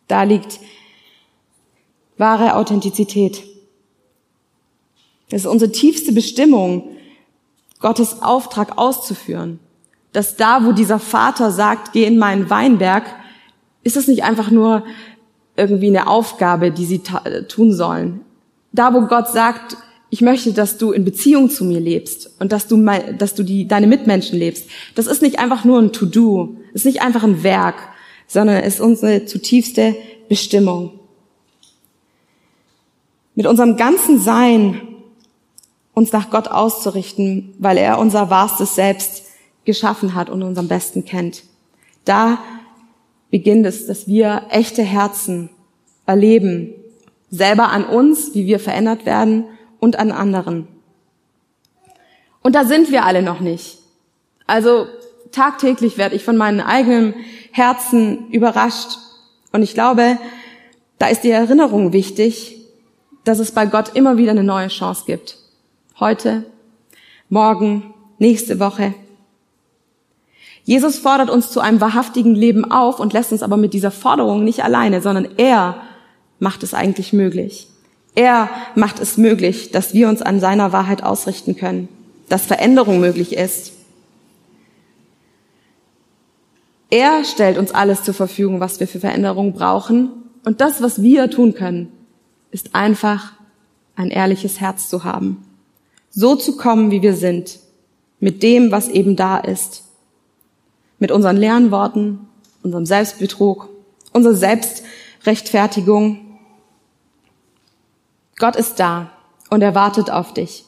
da 0.07 0.23
liegt 0.23 0.59
wahre 2.17 2.55
Authentizität. 2.55 3.43
Das 5.29 5.41
ist 5.41 5.47
unsere 5.47 5.71
tiefste 5.71 6.11
Bestimmung, 6.13 6.95
Gottes 7.79 8.21
Auftrag 8.21 8.77
auszuführen. 8.77 9.59
Dass 10.17 10.35
da, 10.35 10.65
wo 10.65 10.71
dieser 10.71 10.97
Vater 10.97 11.51
sagt, 11.51 11.93
geh 11.93 12.03
in 12.03 12.17
meinen 12.17 12.49
Weinberg, 12.49 13.03
ist 13.83 13.97
es 13.97 14.07
nicht 14.07 14.23
einfach 14.23 14.49
nur 14.49 14.83
irgendwie 15.55 15.89
eine 15.89 16.07
Aufgabe, 16.07 16.71
die 16.71 16.85
sie 16.85 17.03
tun 17.47 17.71
sollen. 17.71 18.21
Da, 18.71 18.95
wo 18.95 19.01
Gott 19.01 19.27
sagt, 19.27 19.77
ich 20.09 20.21
möchte, 20.21 20.53
dass 20.53 20.79
du 20.79 20.91
in 20.91 21.05
Beziehung 21.05 21.51
zu 21.51 21.65
mir 21.65 21.79
lebst 21.79 22.31
und 22.39 22.51
dass 22.51 22.65
du, 22.65 22.77
mein, 22.77 23.19
dass 23.19 23.35
du 23.35 23.43
die, 23.43 23.67
deine 23.67 23.85
Mitmenschen 23.85 24.39
lebst. 24.39 24.67
Das 24.95 25.05
ist 25.05 25.21
nicht 25.21 25.37
einfach 25.37 25.65
nur 25.65 25.79
ein 25.79 25.93
To-Do, 25.93 26.57
ist 26.73 26.87
nicht 26.87 27.03
einfach 27.03 27.21
ein 27.21 27.43
Werk, 27.43 27.75
sondern 28.25 28.63
ist 28.63 28.81
unsere 28.81 29.25
zutiefste 29.25 29.95
Bestimmung. 30.29 30.99
Mit 33.35 33.45
unserem 33.45 33.77
ganzen 33.77 34.19
Sein 34.19 34.81
uns 35.93 36.11
nach 36.11 36.31
Gott 36.31 36.47
auszurichten, 36.47 37.53
weil 37.59 37.77
er 37.77 37.99
unser 37.99 38.31
wahrstes 38.31 38.73
Selbst 38.73 39.26
geschaffen 39.67 40.15
hat 40.15 40.31
und 40.31 40.41
uns 40.41 40.57
am 40.57 40.67
besten 40.67 41.05
kennt. 41.05 41.43
Da 42.05 42.39
beginnt 43.29 43.67
es, 43.67 43.85
dass 43.85 44.07
wir 44.07 44.47
echte 44.49 44.81
Herzen 44.81 45.51
erleben, 46.07 46.73
selber 47.29 47.69
an 47.69 47.85
uns, 47.85 48.33
wie 48.33 48.47
wir 48.47 48.59
verändert 48.59 49.05
werden 49.05 49.45
und 49.79 49.99
an 49.99 50.11
anderen. 50.11 50.67
Und 52.41 52.55
da 52.55 52.65
sind 52.65 52.89
wir 52.89 53.05
alle 53.05 53.21
noch 53.21 53.41
nicht. 53.41 53.77
Also 54.47 54.87
tagtäglich 55.31 55.99
werde 55.99 56.15
ich 56.15 56.23
von 56.23 56.37
meinem 56.37 56.65
eigenen 56.65 57.13
Herzen 57.51 58.29
überrascht. 58.31 58.97
Und 59.51 59.61
ich 59.61 59.75
glaube, 59.75 60.17
da 60.97 61.09
ist 61.09 61.23
die 61.23 61.29
Erinnerung 61.29 61.93
wichtig, 61.93 62.55
dass 63.25 63.37
es 63.37 63.51
bei 63.51 63.65
Gott 63.65 63.95
immer 63.95 64.17
wieder 64.17 64.31
eine 64.31 64.43
neue 64.43 64.69
Chance 64.69 65.03
gibt 65.05 65.37
heute, 65.99 66.45
morgen, 67.27 67.93
nächste 68.19 68.59
Woche. 68.59 68.93
Jesus 70.67 70.99
fordert 70.99 71.29
uns 71.29 71.49
zu 71.49 71.59
einem 71.59 71.81
wahrhaftigen 71.81 72.35
Leben 72.35 72.69
auf 72.69 72.99
und 72.99 73.13
lässt 73.13 73.31
uns 73.31 73.41
aber 73.41 73.57
mit 73.57 73.73
dieser 73.73 73.89
Forderung 73.89 74.43
nicht 74.43 74.63
alleine, 74.63 75.01
sondern 75.01 75.27
er 75.37 75.81
macht 76.37 76.61
es 76.61 76.75
eigentlich 76.75 77.13
möglich. 77.13 77.67
Er 78.13 78.49
macht 78.75 78.99
es 78.99 79.17
möglich, 79.17 79.71
dass 79.71 79.95
wir 79.95 80.07
uns 80.09 80.21
an 80.21 80.39
seiner 80.39 80.73
Wahrheit 80.73 81.03
ausrichten 81.03 81.55
können, 81.55 81.87
dass 82.29 82.45
Veränderung 82.45 82.99
möglich 82.99 83.35
ist. 83.35 83.71
Er 86.89 87.23
stellt 87.23 87.57
uns 87.57 87.71
alles 87.71 88.03
zur 88.03 88.13
Verfügung, 88.13 88.59
was 88.59 88.79
wir 88.79 88.87
für 88.87 88.99
Veränderung 88.99 89.53
brauchen. 89.53 90.09
Und 90.45 90.61
das, 90.61 90.83
was 90.83 91.01
wir 91.01 91.31
tun 91.31 91.55
können, 91.55 91.91
ist 92.51 92.75
einfach 92.75 93.33
ein 93.95 94.11
ehrliches 94.11 94.59
Herz 94.59 94.89
zu 94.89 95.03
haben 95.03 95.47
so 96.17 96.35
zu 96.35 96.57
kommen, 96.57 96.89
wie 96.89 97.03
wir 97.03 97.15
sind, 97.15 97.59
mit 98.19 98.41
dem, 98.41 98.71
was 98.71 98.87
eben 98.89 99.15
da 99.15 99.37
ist, 99.37 99.83
mit 100.99 101.11
unseren 101.11 101.37
leeren 101.37 101.71
Worten, 101.71 102.27
unserem 102.63 102.85
Selbstbetrug, 102.85 103.69
unserer 104.13 104.35
Selbstrechtfertigung. 104.35 106.39
Gott 108.37 108.55
ist 108.55 108.79
da 108.79 109.11
und 109.49 109.61
er 109.61 109.75
wartet 109.75 110.09
auf 110.09 110.33
dich. 110.33 110.65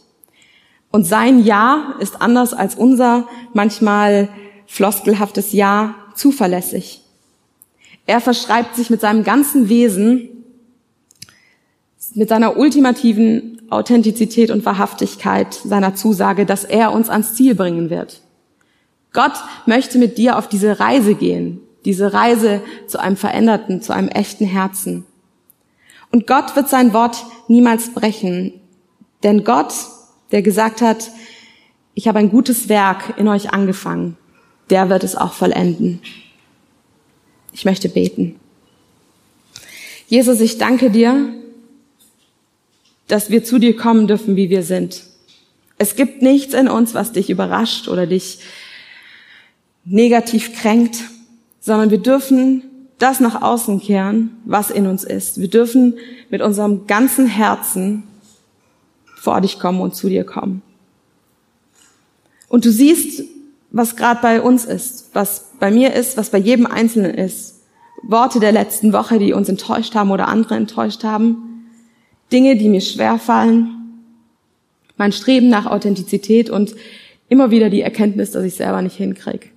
Und 0.92 1.06
sein 1.06 1.44
Ja 1.44 1.96
ist 2.00 2.22
anders 2.22 2.54
als 2.54 2.76
unser 2.76 3.28
manchmal 3.54 4.30
floskelhaftes 4.66 5.52
Ja 5.52 5.96
zuverlässig. 6.16 7.04
Er 8.06 8.22
verschreibt 8.22 8.76
sich 8.76 8.90
mit 8.90 9.02
seinem 9.02 9.24
ganzen 9.24 9.70
Wesen, 9.70 10.30
mit 12.16 12.30
seiner 12.30 12.58
ultimativen 12.58 13.62
Authentizität 13.70 14.50
und 14.50 14.66
Wahrhaftigkeit 14.66 15.54
seiner 15.54 15.94
Zusage, 15.94 16.48
dass 16.48 16.64
er 16.64 16.92
uns 16.92 17.10
ans 17.10 17.36
Ziel 17.36 17.54
bringen 17.54 17.92
wird. 17.92 18.22
Gott 19.14 19.34
möchte 19.66 19.98
mit 19.98 20.18
dir 20.18 20.38
auf 20.38 20.48
diese 20.48 20.80
Reise 20.80 21.16
gehen, 21.16 21.62
diese 21.86 22.14
Reise 22.14 22.62
zu 22.88 23.00
einem 23.00 23.18
veränderten, 23.18 23.82
zu 23.82 23.94
einem 23.94 24.10
echten 24.10 24.46
Herzen. 24.46 25.06
Und 26.12 26.28
Gott 26.28 26.56
wird 26.56 26.70
sein 26.70 26.94
Wort 26.94 27.18
niemals 27.48 27.94
brechen, 27.94 28.54
denn 29.24 29.44
Gott, 29.44 29.74
der 30.32 30.42
gesagt 30.42 30.82
hat, 30.82 31.12
ich 31.94 32.08
habe 32.08 32.20
ein 32.20 32.30
gutes 32.30 32.70
Werk 32.70 33.16
in 33.18 33.28
euch 33.28 33.52
angefangen, 33.52 34.18
der 34.70 34.90
wird 34.90 35.04
es 35.04 35.16
auch 35.16 35.34
vollenden. 35.34 36.02
Ich 37.52 37.66
möchte 37.66 37.90
beten. 37.90 38.40
Jesus, 40.08 40.40
ich 40.40 40.58
danke 40.58 40.90
dir, 40.90 41.34
dass 43.08 43.30
wir 43.30 43.44
zu 43.44 43.60
dir 43.60 43.76
kommen 43.76 44.08
dürfen, 44.08 44.36
wie 44.36 44.50
wir 44.50 44.64
sind. 44.64 45.04
Es 45.78 45.96
gibt 45.96 46.22
nichts 46.22 46.54
in 46.54 46.68
uns, 46.68 46.94
was 46.94 47.12
dich 47.12 47.30
überrascht 47.30 47.88
oder 47.88 48.06
dich 48.06 48.40
negativ 49.90 50.54
kränkt, 50.54 51.04
sondern 51.60 51.90
wir 51.90 51.98
dürfen 51.98 52.64
das 53.00 53.20
nach 53.20 53.42
außen 53.42 53.80
kehren, 53.80 54.38
was 54.46 54.70
in 54.70 54.88
uns 54.88 55.04
ist. 55.04 55.40
Wir 55.40 55.50
dürfen 55.50 55.98
mit 56.30 56.42
unserem 56.42 56.86
ganzen 56.86 57.26
Herzen 57.26 58.04
vor 59.16 59.42
dich 59.42 59.60
kommen 59.60 59.82
und 59.82 59.96
zu 59.96 60.10
dir 60.10 60.24
kommen. 60.24 60.62
Und 62.48 62.66
du 62.66 62.72
siehst, 62.72 63.24
was 63.72 63.96
gerade 63.96 64.22
bei 64.22 64.42
uns 64.42 64.66
ist, 64.66 65.10
was 65.14 65.52
bei 65.60 65.72
mir 65.72 65.94
ist, 65.94 66.18
was 66.18 66.30
bei 66.30 66.38
jedem 66.38 66.66
Einzelnen 66.66 67.14
ist. 67.14 67.56
Worte 68.02 68.40
der 68.40 68.52
letzten 68.52 68.94
Woche, 68.94 69.20
die 69.20 69.34
uns 69.34 69.50
enttäuscht 69.50 69.94
haben 69.96 70.12
oder 70.12 70.28
andere 70.28 70.56
enttäuscht 70.56 71.04
haben. 71.04 71.66
Dinge, 72.32 72.56
die 72.56 72.70
mir 72.70 72.82
schwerfallen, 72.82 74.04
mein 74.98 75.12
Streben 75.12 75.50
nach 75.50 75.66
Authentizität 75.66 76.50
und 76.50 76.76
immer 77.28 77.52
wieder 77.52 77.70
die 77.70 77.82
Erkenntnis, 77.82 78.32
dass 78.32 78.44
ich 78.44 78.56
selber 78.56 78.82
nicht 78.82 78.96
hinkrieg. 78.96 79.52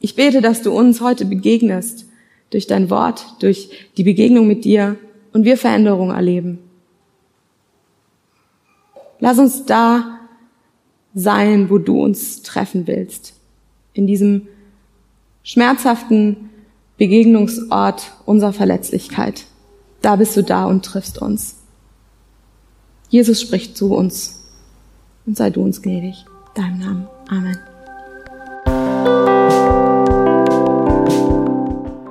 Ich 0.00 0.16
bete, 0.16 0.40
dass 0.40 0.62
du 0.62 0.72
uns 0.72 1.00
heute 1.00 1.26
begegnest 1.26 2.06
durch 2.48 2.66
dein 2.66 2.90
Wort, 2.90 3.24
durch 3.40 3.88
die 3.96 4.02
Begegnung 4.02 4.46
mit 4.46 4.64
dir 4.64 4.96
und 5.32 5.44
wir 5.44 5.56
Veränderungen 5.56 6.14
erleben. 6.14 6.58
Lass 9.20 9.38
uns 9.38 9.66
da 9.66 10.18
sein, 11.14 11.68
wo 11.70 11.78
du 11.78 12.02
uns 12.02 12.42
treffen 12.42 12.86
willst. 12.86 13.34
In 13.92 14.06
diesem 14.06 14.48
schmerzhaften 15.42 16.50
Begegnungsort 16.96 18.12
unserer 18.24 18.52
Verletzlichkeit. 18.52 19.46
Da 20.00 20.16
bist 20.16 20.36
du 20.36 20.42
da 20.42 20.64
und 20.64 20.84
triffst 20.84 21.20
uns. 21.20 21.56
Jesus 23.10 23.40
spricht 23.40 23.76
zu 23.76 23.94
uns 23.94 24.42
und 25.26 25.36
sei 25.36 25.50
du 25.50 25.62
uns 25.62 25.82
gnädig. 25.82 26.24
Deinem 26.54 26.78
Namen. 26.78 27.08
Amen. 27.28 27.69